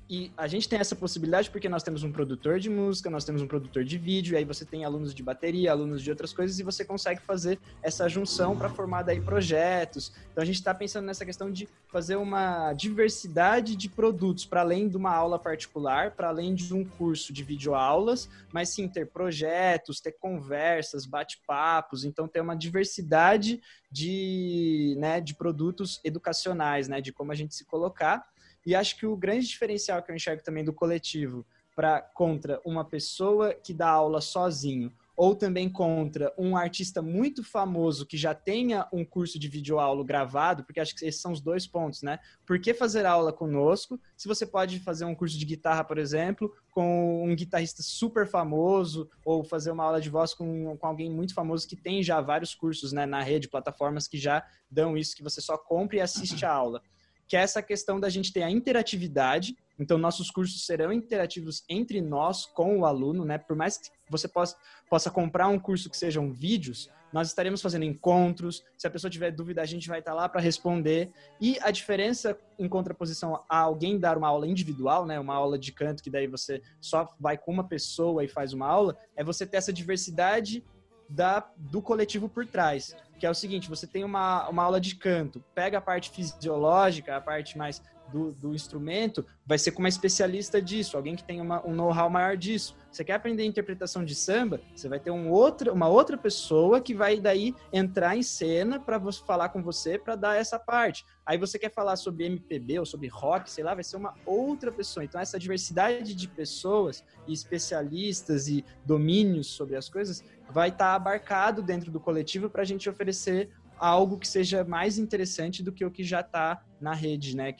[0.08, 3.42] E a gente tem essa possibilidade porque nós temos um produtor de música, nós temos
[3.42, 6.60] um produtor de vídeo, e aí você tem alunos de bateria, alunos de outras coisas,
[6.60, 10.14] e você consegue fazer essa junção para formar daí projetos.
[10.32, 14.88] Então a gente está pensando nessa questão de fazer uma diversidade de produtos, para além
[14.88, 20.00] de uma aula particular, para além de um curso de videoaulas, mas sim ter projetos,
[20.00, 27.32] ter conversas, bate-papos, então ter uma diversidade de, né, de produtos educacionais, né, de como
[27.32, 28.24] a gente se colocar.
[28.66, 32.86] E acho que o grande diferencial que eu enxergo também do coletivo para contra uma
[32.86, 38.88] pessoa que dá aula sozinho ou também contra um artista muito famoso que já tenha
[38.92, 42.20] um curso de videoaula gravado, porque acho que esses são os dois pontos, né?
[42.46, 46.54] Por que fazer aula conosco se você pode fazer um curso de guitarra, por exemplo,
[46.70, 51.34] com um guitarrista super famoso, ou fazer uma aula de voz com, com alguém muito
[51.34, 55.24] famoso que tem já vários cursos né, na rede, plataformas que já dão isso, que
[55.24, 56.82] você só compra e assiste a aula
[57.28, 59.56] que é essa questão da gente ter a interatividade.
[59.78, 63.38] Então, nossos cursos serão interativos entre nós com o aluno, né?
[63.38, 64.56] Por mais que você possa,
[64.90, 68.62] possa comprar um curso que sejam vídeos, nós estaremos fazendo encontros.
[68.78, 71.12] Se a pessoa tiver dúvida, a gente vai estar lá para responder.
[71.40, 75.20] E a diferença em contraposição a alguém dar uma aula individual, né?
[75.20, 78.68] Uma aula de canto, que daí você só vai com uma pessoa e faz uma
[78.68, 80.64] aula, é você ter essa diversidade
[81.10, 82.96] da, do coletivo por trás.
[83.20, 87.16] Que é o seguinte, você tem uma, uma aula de canto, pega a parte fisiológica,
[87.16, 91.42] a parte mais do, do instrumento, vai ser com uma especialista disso, alguém que tem
[91.42, 92.76] uma, um know-how maior disso.
[92.92, 96.94] Você quer aprender interpretação de samba, você vai ter um outro, uma outra pessoa que
[96.94, 101.06] vai daí entrar em cena para falar com você para dar essa parte.
[101.26, 104.72] Aí você quer falar sobre MPB ou sobre rock, sei lá, vai ser uma outra
[104.72, 105.04] pessoa.
[105.04, 110.96] Então essa diversidade de pessoas e especialistas e domínios sobre as coisas vai estar tá
[110.96, 115.86] abarcado dentro do coletivo para a gente oferecer algo que seja mais interessante do que
[115.86, 117.56] o que já está na rede, né?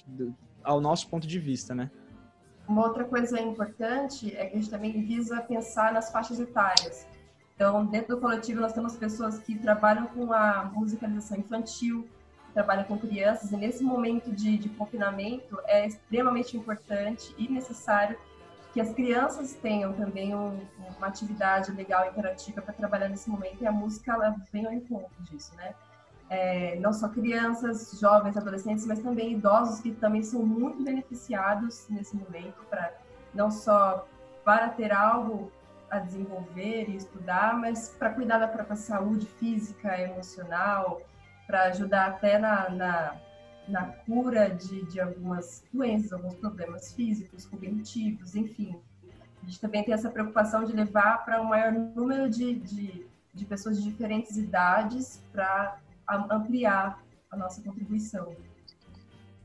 [0.64, 1.92] Ao nosso ponto de vista, né?
[2.68, 7.06] Uma outra coisa importante é que a gente também visa pensar nas faixas etárias.
[7.56, 12.08] Então, dentro do coletivo, nós temos pessoas que trabalham com a musicalização infantil,
[12.54, 18.18] trabalham com crianças, e nesse momento de, de confinamento é extremamente importante e necessário
[18.74, 20.60] que as crianças tenham também um,
[20.98, 24.74] uma atividade legal e interativa para trabalhar nesse momento e a música ela vem ao
[24.74, 25.74] encontro disso, né?
[26.30, 32.16] É, não só crianças, jovens, adolescentes, mas também idosos que também são muito beneficiados nesse
[32.16, 32.94] momento para
[33.34, 34.08] não só
[34.44, 35.52] para ter algo
[35.90, 41.02] a desenvolver e estudar, mas para cuidar da própria saúde física, emocional,
[41.46, 43.16] para ajudar até na, na
[43.68, 48.76] na cura de, de algumas doenças, alguns problemas físicos, cognitivos, enfim.
[49.42, 53.46] A gente também tem essa preocupação de levar para um maior número de, de, de
[53.46, 58.36] pessoas de diferentes idades para ampliar a nossa contribuição.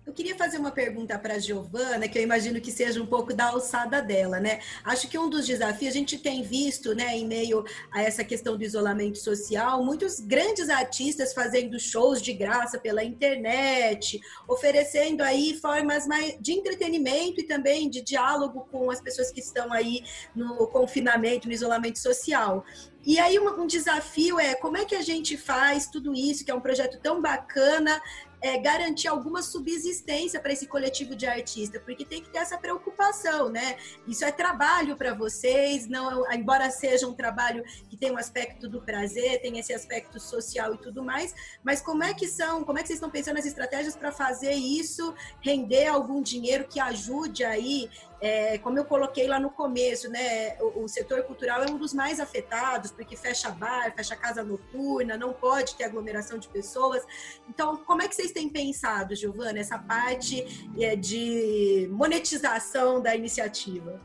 [0.07, 3.35] Eu queria fazer uma pergunta para a Giovana, que eu imagino que seja um pouco
[3.35, 4.61] da alçada dela, né?
[4.83, 8.57] Acho que um dos desafios a gente tem visto, né, em meio a essa questão
[8.57, 16.07] do isolamento social, muitos grandes artistas fazendo shows de graça pela internet, oferecendo aí formas
[16.07, 20.03] mais de entretenimento e também de diálogo com as pessoas que estão aí
[20.35, 22.65] no confinamento, no isolamento social.
[23.05, 26.55] E aí um, desafio é como é que a gente faz tudo isso, que é
[26.55, 28.01] um projeto tão bacana,
[28.43, 33.49] é, garantir alguma subsistência para esse coletivo de artistas, porque tem que ter essa preocupação,
[33.49, 33.77] né?
[34.07, 38.81] Isso é trabalho para vocês, não, embora seja um trabalho que tem um aspecto do
[38.81, 42.83] prazer, tem esse aspecto social e tudo mais, mas como é que são, como é
[42.83, 47.91] que vocês estão pensando nas estratégias para fazer isso render algum dinheiro que ajude aí
[48.21, 51.95] é, como eu coloquei lá no começo, né, o, o, setor cultural é um dos
[51.95, 57.03] mais afetados, porque fecha bar, fecha casa noturna, não pode ter aglomeração de pessoas.
[57.49, 60.45] Então, como é que vocês têm pensado, Giovana, essa parte
[60.79, 64.01] é, de monetização da iniciativa?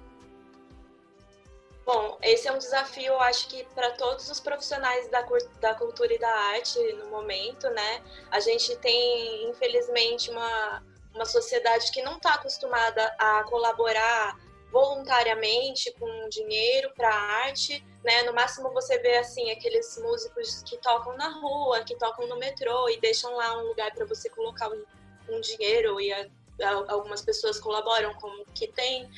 [1.86, 5.24] Bom, esse é um desafio, eu acho que para todos os profissionais da,
[5.62, 8.02] da cultura e da arte no momento, né?
[8.32, 10.82] A gente tem, infelizmente, uma
[11.16, 14.38] uma sociedade que não está acostumada a colaborar
[14.72, 18.24] voluntariamente com dinheiro para arte, né?
[18.24, 22.90] No máximo você vê assim aqueles músicos que tocam na rua, que tocam no metrô
[22.90, 24.84] e deixam lá um lugar para você colocar um,
[25.30, 26.28] um dinheiro e a,
[26.62, 29.10] a, algumas pessoas colaboram com o que tem.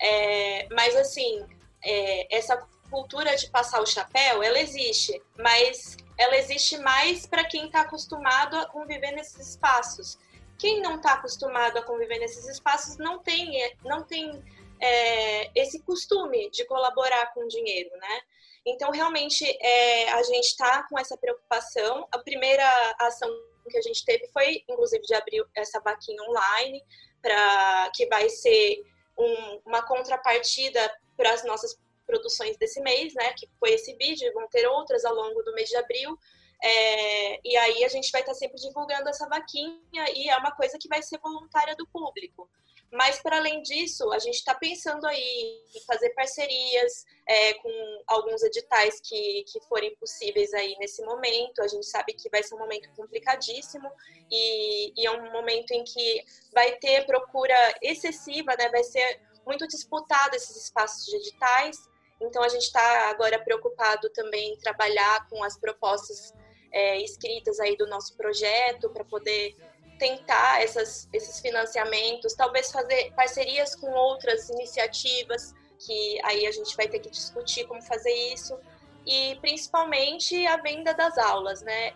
[0.00, 1.46] É, mas assim,
[1.84, 7.66] é, essa cultura de passar o chapéu, ela existe, mas ela existe mais para quem
[7.66, 10.18] está acostumado a conviver nesses espaços
[10.62, 13.50] quem não está acostumado a conviver nesses espaços não tem,
[13.84, 14.40] não tem
[14.80, 18.20] é, esse costume de colaborar com dinheiro, né?
[18.64, 22.06] Então, realmente, é, a gente está com essa preocupação.
[22.12, 22.64] A primeira
[23.00, 23.28] ação
[23.68, 26.80] que a gente teve foi, inclusive, de abrir essa vaquinha online,
[27.20, 28.84] para que vai ser
[29.18, 30.80] um, uma contrapartida
[31.16, 33.32] para as nossas produções desse mês, né?
[33.32, 36.16] Que foi esse vídeo, vão ter outras ao longo do mês de abril.
[36.64, 40.52] É, e aí a gente vai estar tá sempre divulgando essa vaquinha e é uma
[40.52, 42.48] coisa que vai ser voluntária do público.
[42.92, 48.42] Mas, para além disso, a gente está pensando aí em fazer parcerias é, com alguns
[48.42, 51.62] editais que, que forem possíveis aí nesse momento.
[51.62, 53.90] A gente sabe que vai ser um momento complicadíssimo
[54.30, 58.68] e, e é um momento em que vai ter procura excessiva, né?
[58.68, 61.78] vai ser muito disputado esses espaços de editais.
[62.20, 66.34] Então, a gente está agora preocupado também em trabalhar com as propostas
[66.72, 69.56] é, escritas aí do nosso projeto para poder
[69.98, 76.88] tentar essas, esses financiamentos, talvez fazer parcerias com outras iniciativas, que aí a gente vai
[76.88, 78.58] ter que discutir como fazer isso,
[79.06, 81.92] e principalmente a venda das aulas, né?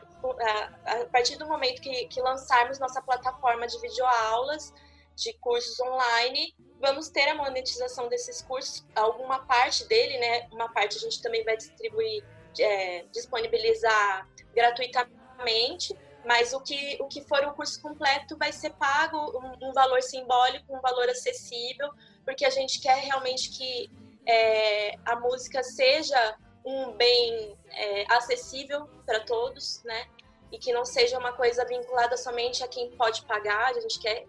[0.84, 4.72] A partir do momento que, que lançarmos nossa plataforma de videoaulas,
[5.14, 10.48] de cursos online, vamos ter a monetização desses cursos, alguma parte dele, né?
[10.52, 12.24] Uma parte a gente também vai distribuir,
[12.62, 19.16] é, disponibilizar gratuitamente, mas o que, o que for o curso completo vai ser pago
[19.38, 21.90] um, um valor simbólico, um valor acessível,
[22.24, 23.90] porque a gente quer realmente que
[24.26, 30.06] é, a música seja um bem é, acessível para todos, né?
[30.50, 33.70] E que não seja uma coisa vinculada somente a quem pode pagar.
[33.70, 34.26] A gente quer,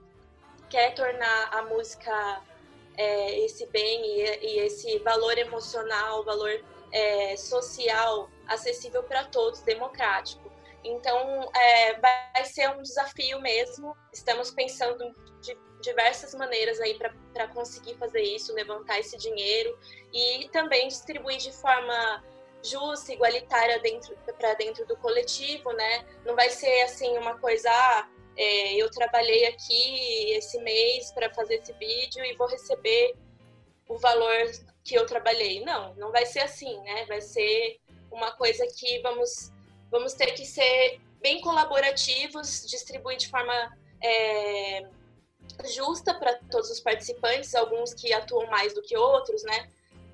[0.70, 2.44] quer tornar a música
[2.96, 10.52] é, esse bem e, e, esse valor emocional, valor é, social acessível para todos, democrático.
[10.84, 13.96] Então, é, vai ser um desafio mesmo.
[14.14, 16.98] Estamos pensando de diversas maneiras aí
[17.34, 19.78] para conseguir fazer isso, levantar esse dinheiro
[20.14, 22.24] e também distribuir de forma
[22.64, 26.06] justa, igualitária dentro para dentro do coletivo, né?
[26.26, 31.56] Não vai ser assim uma coisa, ah, é, eu trabalhei aqui esse mês para fazer
[31.56, 33.16] esse vídeo e vou receber
[33.88, 34.52] o valor
[34.88, 35.60] que eu trabalhei.
[35.64, 37.06] Não, não vai ser assim, né?
[37.06, 37.78] Vai ser
[38.10, 39.52] uma coisa que vamos
[39.92, 44.86] vamos ter que ser bem colaborativos, distribuir de forma é,
[45.74, 49.70] justa para todos os participantes, alguns que atuam mais do que outros, né?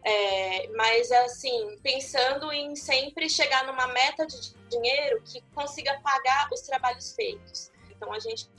[0.06, 6.62] É, mas assim, pensando em sempre chegar numa meta de dinheiro que consiga pagar os
[6.62, 7.72] trabalhos feitos.
[7.90, 8.50] Então a gente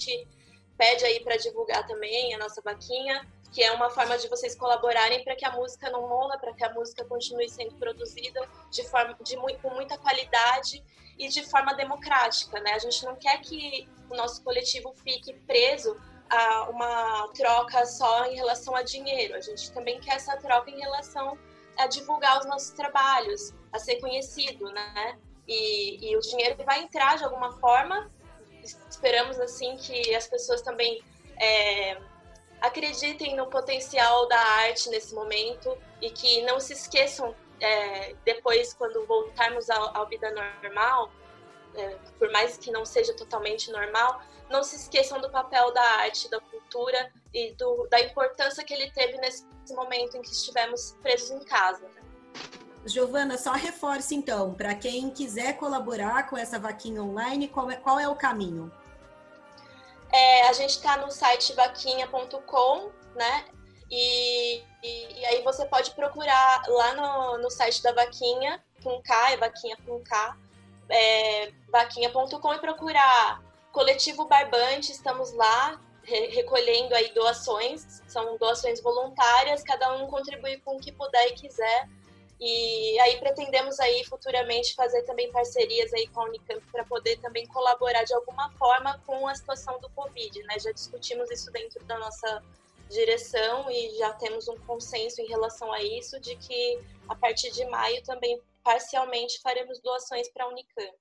[0.76, 5.22] pede aí para divulgar também a nossa vaquinha, que é uma forma de vocês colaborarem
[5.22, 9.16] para que a música não morra, para que a música continue sendo produzida de forma
[9.22, 10.84] de muito, com muita qualidade
[11.16, 12.72] e de forma democrática, né?
[12.72, 15.96] A gente não quer que o nosso coletivo fique preso
[16.28, 19.36] a uma troca só em relação a dinheiro.
[19.36, 21.38] A gente também quer essa troca em relação
[21.78, 25.16] a divulgar os nossos trabalhos, a ser conhecido, né?
[25.46, 28.10] E, e o dinheiro vai entrar de alguma forma.
[28.90, 31.04] Esperamos assim que as pessoas também
[31.40, 32.00] é,
[32.66, 39.06] acreditem no potencial da arte nesse momento e que não se esqueçam é, depois, quando
[39.06, 41.10] voltarmos à, vida normal,
[41.74, 46.30] é, por mais que não seja totalmente normal, não se esqueçam do papel da arte,
[46.30, 51.30] da cultura e do, da importância que ele teve nesse momento em que estivemos presos
[51.30, 51.88] em casa.
[52.84, 57.98] Giovana, só reforce então, para quem quiser colaborar com essa vaquinha online, qual é, qual
[57.98, 58.70] é o caminho?
[60.12, 63.44] É, a gente está no site vaquinha.com, né?
[63.90, 69.32] E, e, e, aí você pode procurar lá no, no site da Vaquinha, com K,
[69.32, 70.36] é Vaquinha com K,
[70.88, 73.42] é, vaquinha.com e procurar
[73.72, 80.76] Coletivo Barbante, estamos lá re, recolhendo aí doações, são doações voluntárias, cada um contribui com
[80.76, 81.88] o que puder e quiser.
[82.46, 87.46] E aí pretendemos aí futuramente fazer também parcerias aí com a Unicamp para poder também
[87.46, 90.58] colaborar de alguma forma com a situação do Covid, né?
[90.58, 92.44] Já discutimos isso dentro da nossa
[92.90, 96.78] direção e já temos um consenso em relação a isso, de que
[97.08, 100.98] a partir de maio também parcialmente faremos doações para a Unicamp.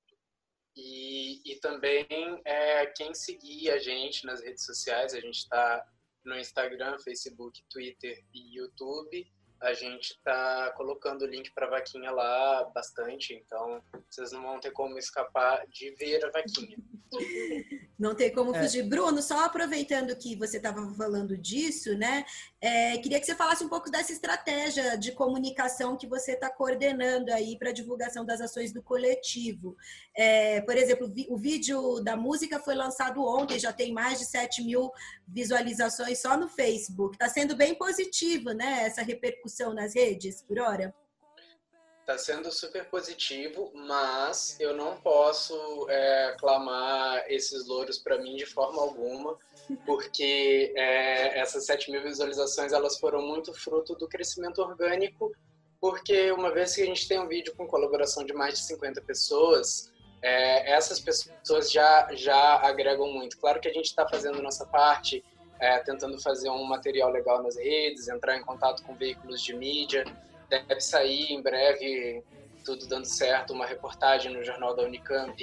[0.78, 2.08] E, e também
[2.46, 5.86] é, quem seguir a gente nas redes sociais, a gente está
[6.24, 9.30] no Instagram, Facebook, Twitter e YouTube.
[9.64, 14.72] A gente está colocando o link para vaquinha lá bastante, então vocês não vão ter
[14.72, 16.78] como escapar de ver a vaquinha.
[17.98, 18.62] Não tem como É.
[18.62, 18.84] fugir.
[18.84, 22.26] Bruno, só aproveitando que você estava falando disso, né?
[22.66, 27.30] é, queria que você falasse um pouco dessa estratégia de comunicação que você está coordenando
[27.34, 29.76] aí para a divulgação das ações do coletivo.
[30.16, 34.64] É, por exemplo, o vídeo da música foi lançado ontem, já tem mais de 7
[34.64, 34.90] mil
[35.28, 37.16] visualizações só no Facebook.
[37.16, 38.84] Está sendo bem positivo, né?
[38.86, 40.96] Essa repercussão nas redes, por hora.
[42.04, 48.46] Está sendo super positivo, mas eu não posso é, clamar esses louros para mim de
[48.46, 49.38] forma alguma,
[49.86, 55.32] porque é, essas 7 mil visualizações elas foram muito fruto do crescimento orgânico,
[55.80, 59.00] porque uma vez que a gente tem um vídeo com colaboração de mais de 50
[59.04, 59.90] pessoas,
[60.22, 63.38] é, essas pessoas já, já agregam muito.
[63.38, 65.24] Claro que a gente está fazendo nossa parte,
[65.58, 70.04] é, tentando fazer um material legal nas redes, entrar em contato com veículos de mídia,
[70.50, 72.24] deve sair em breve,
[72.64, 75.36] tudo dando certo, uma reportagem no jornal da Unicamp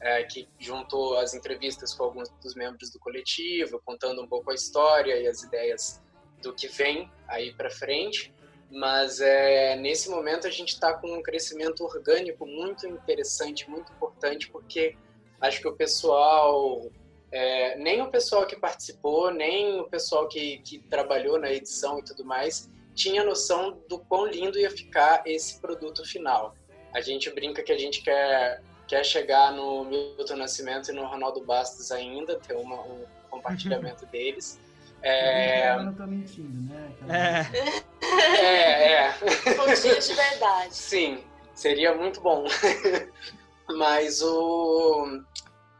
[0.00, 4.54] é, que juntou as entrevistas com alguns dos membros do coletivo, contando um pouco a
[4.54, 6.00] história e as ideias
[6.42, 8.32] do que vem aí para frente.
[8.70, 14.48] Mas é, nesse momento a gente está com um crescimento orgânico muito interessante, muito importante,
[14.50, 14.96] porque
[15.40, 16.90] acho que o pessoal,
[17.32, 22.04] é, nem o pessoal que participou, nem o pessoal que, que trabalhou na edição e
[22.04, 26.54] tudo mais, tinha noção do quão lindo ia ficar esse produto final.
[26.92, 31.40] A gente brinca que a gente quer, quer chegar no Milton Nascimento e no Ronaldo
[31.44, 34.58] Bastos ainda, ter uma, um compartilhamento deles.
[35.00, 36.90] É, Eu não tô mentindo, né?
[37.00, 39.14] Aquela- É, é, é.
[39.62, 40.74] Um dia de verdade.
[40.74, 41.22] Sim,
[41.54, 42.44] seria muito bom.
[43.78, 45.22] Mas o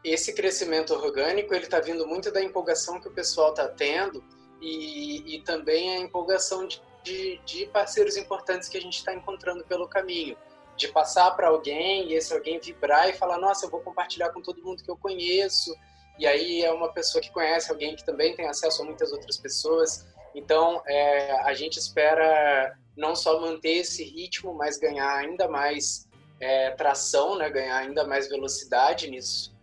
[0.01, 4.23] esse crescimento orgânico ele está vindo muito da empolgação que o pessoal está tendo
[4.61, 9.63] e, e também a empolgação de, de, de parceiros importantes que a gente está encontrando
[9.65, 10.37] pelo caminho.
[10.75, 14.41] De passar para alguém e esse alguém vibrar e falar: Nossa, eu vou compartilhar com
[14.41, 15.75] todo mundo que eu conheço.
[16.17, 19.37] E aí é uma pessoa que conhece alguém que também tem acesso a muitas outras
[19.37, 20.07] pessoas.
[20.33, 26.07] Então é, a gente espera não só manter esse ritmo, mas ganhar ainda mais
[26.39, 27.49] é, tração, né?
[27.49, 29.53] ganhar ainda mais velocidade nisso.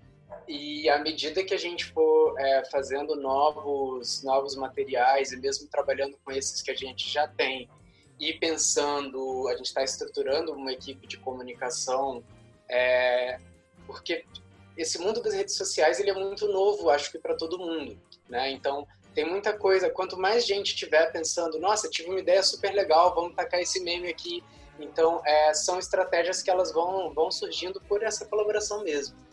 [0.48, 6.16] E à medida que a gente for é, fazendo novos, novos materiais e mesmo trabalhando
[6.24, 7.68] com esses que a gente já tem
[8.18, 12.22] e pensando, a gente está estruturando uma equipe de comunicação,
[12.68, 13.38] é,
[13.86, 14.24] porque
[14.76, 18.50] esse mundo das redes sociais ele é muito novo, acho que para todo mundo, né?
[18.50, 19.90] Então tem muita coisa.
[19.90, 24.08] Quanto mais gente tiver pensando, nossa, tive uma ideia super legal, vamos tacar esse meme
[24.08, 24.44] aqui.
[24.78, 29.25] Então é, são estratégias que elas vão vão surgindo por essa colaboração mesmo.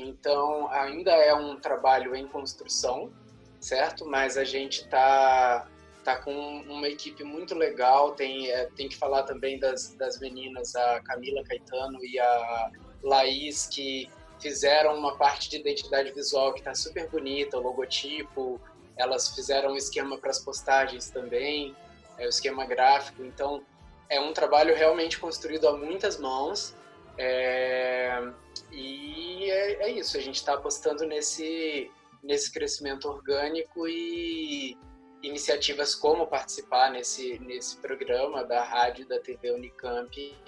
[0.00, 3.12] Então, ainda é um trabalho em construção,
[3.60, 4.06] certo?
[4.06, 5.66] Mas a gente está
[6.04, 8.12] tá com uma equipe muito legal.
[8.12, 12.70] Tem, é, tem que falar também das, das meninas, a Camila Caetano e a
[13.02, 14.08] Laís, que
[14.40, 18.60] fizeram uma parte de identidade visual que está super bonita, o logotipo.
[18.96, 21.74] Elas fizeram um esquema para as postagens também,
[22.16, 23.24] é, o esquema gráfico.
[23.24, 23.62] Então,
[24.08, 26.74] é um trabalho realmente construído a muitas mãos.
[27.18, 28.32] É,
[28.70, 31.90] e é, é, isso, a gente está apostando nesse,
[32.22, 34.76] nesse crescimento orgânico e
[35.22, 40.38] iniciativas como participar nesse, nesse programa da rádio da TV Unicamp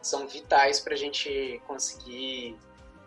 [0.00, 2.56] são vitais para a gente conseguir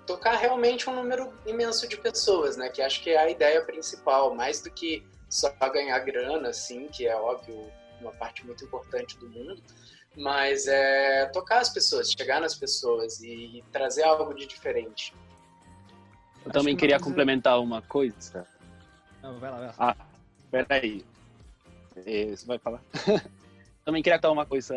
[0.05, 2.69] tocar realmente um número imenso de pessoas, né?
[2.69, 7.07] Que acho que é a ideia principal, mais do que só ganhar grana, assim, que
[7.07, 7.71] é óbvio
[8.01, 9.61] uma parte muito importante do mundo,
[10.15, 15.13] mas é tocar as pessoas, chegar nas pessoas e, e trazer algo de diferente.
[16.45, 18.45] Eu também que queria uma coisa- complementar uma coisa.
[19.21, 19.75] Não, vai lá, vai lá.
[19.77, 19.95] Ah,
[20.51, 21.05] peraí.
[22.05, 22.81] É, Você vai falar?
[23.85, 24.75] também queria contar uma coisa,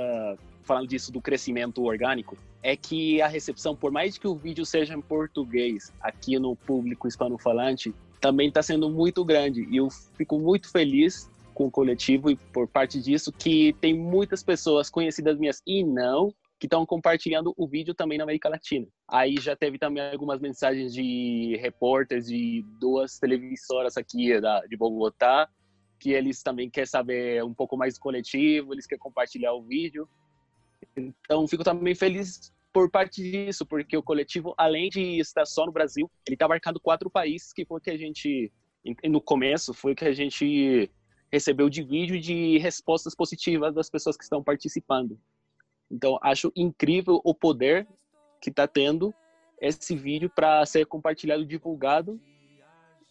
[0.62, 4.95] falando disso do crescimento orgânico, é que a recepção, por mais que o vídeo seja
[4.95, 9.64] em português, aqui no público hispano-falante, também está sendo muito grande.
[9.70, 14.43] E eu fico muito feliz com o coletivo e por parte disso que tem muitas
[14.43, 16.29] pessoas conhecidas minhas e não
[16.61, 18.87] que estão compartilhando o vídeo também na América Latina.
[19.09, 25.49] Aí já teve também algumas mensagens de repórteres de duas televisoras aqui da, de Bogotá,
[25.99, 30.07] que eles também querem saber um pouco mais do coletivo, eles querem compartilhar o vídeo.
[30.95, 35.73] Então, fico também feliz por parte disso, porque o coletivo, além de estar só no
[35.73, 38.53] Brasil, ele está marcando quatro países, que foi que a gente,
[39.05, 40.91] no começo, foi que a gente
[41.33, 45.18] recebeu de vídeo de respostas positivas das pessoas que estão participando.
[45.91, 47.87] Então, acho incrível o poder
[48.41, 49.14] que está tendo
[49.61, 52.20] esse vídeo para ser compartilhado divulgado.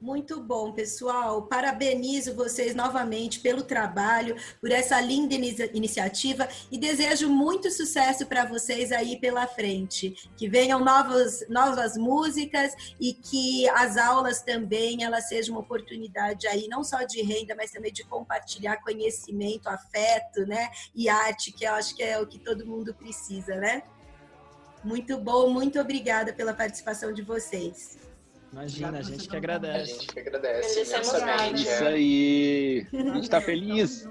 [0.00, 1.42] Muito bom, pessoal.
[1.42, 8.92] Parabenizo vocês novamente pelo trabalho, por essa linda iniciativa e desejo muito sucesso para vocês
[8.92, 10.30] aí pela frente.
[10.38, 16.66] Que venham novas, novas músicas e que as aulas também elas sejam uma oportunidade aí
[16.66, 20.70] não só de renda, mas também de compartilhar conhecimento, afeto, né?
[20.94, 23.82] E arte, que eu acho que é o que todo mundo precisa, né?
[24.82, 28.09] Muito bom, muito obrigada pela participação de vocês.
[28.52, 29.92] Imagina, a gente que agradece.
[29.92, 31.62] A gente que agradece imensamente.
[31.62, 32.86] Isso aí.
[32.92, 34.08] A gente está feliz.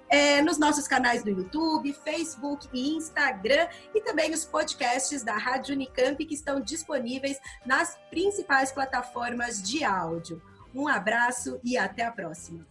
[0.09, 5.75] é, nos nossos canais no YouTube, Facebook e Instagram e também os podcasts da Rádio
[5.75, 10.41] Unicamp que estão disponíveis nas principais plataformas de áudio.
[10.75, 12.67] Um abraço e até a próxima.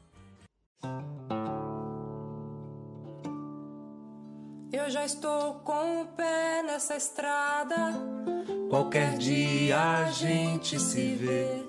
[4.73, 7.93] Eu já estou com o pé nessa estrada.
[8.71, 11.63] Qualquer dia a gente se vê.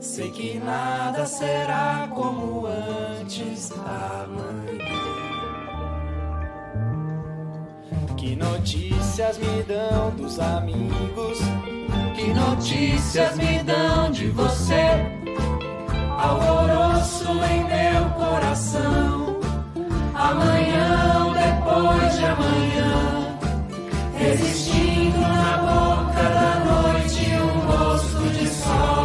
[0.00, 4.56] Sei que nada será como antes amanhã.
[8.16, 11.38] Que notícias me dão dos amigos?
[12.14, 15.04] Que notícias me dão de você?
[16.18, 19.25] Alvoroço em meu coração.
[20.18, 23.38] Amanhã depois de amanhã,
[24.18, 28.96] resistindo na boca da noite um gosto de sol.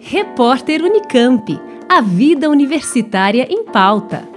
[0.00, 1.60] Repórter Unicamp.
[1.88, 4.29] A vida universitária em pauta.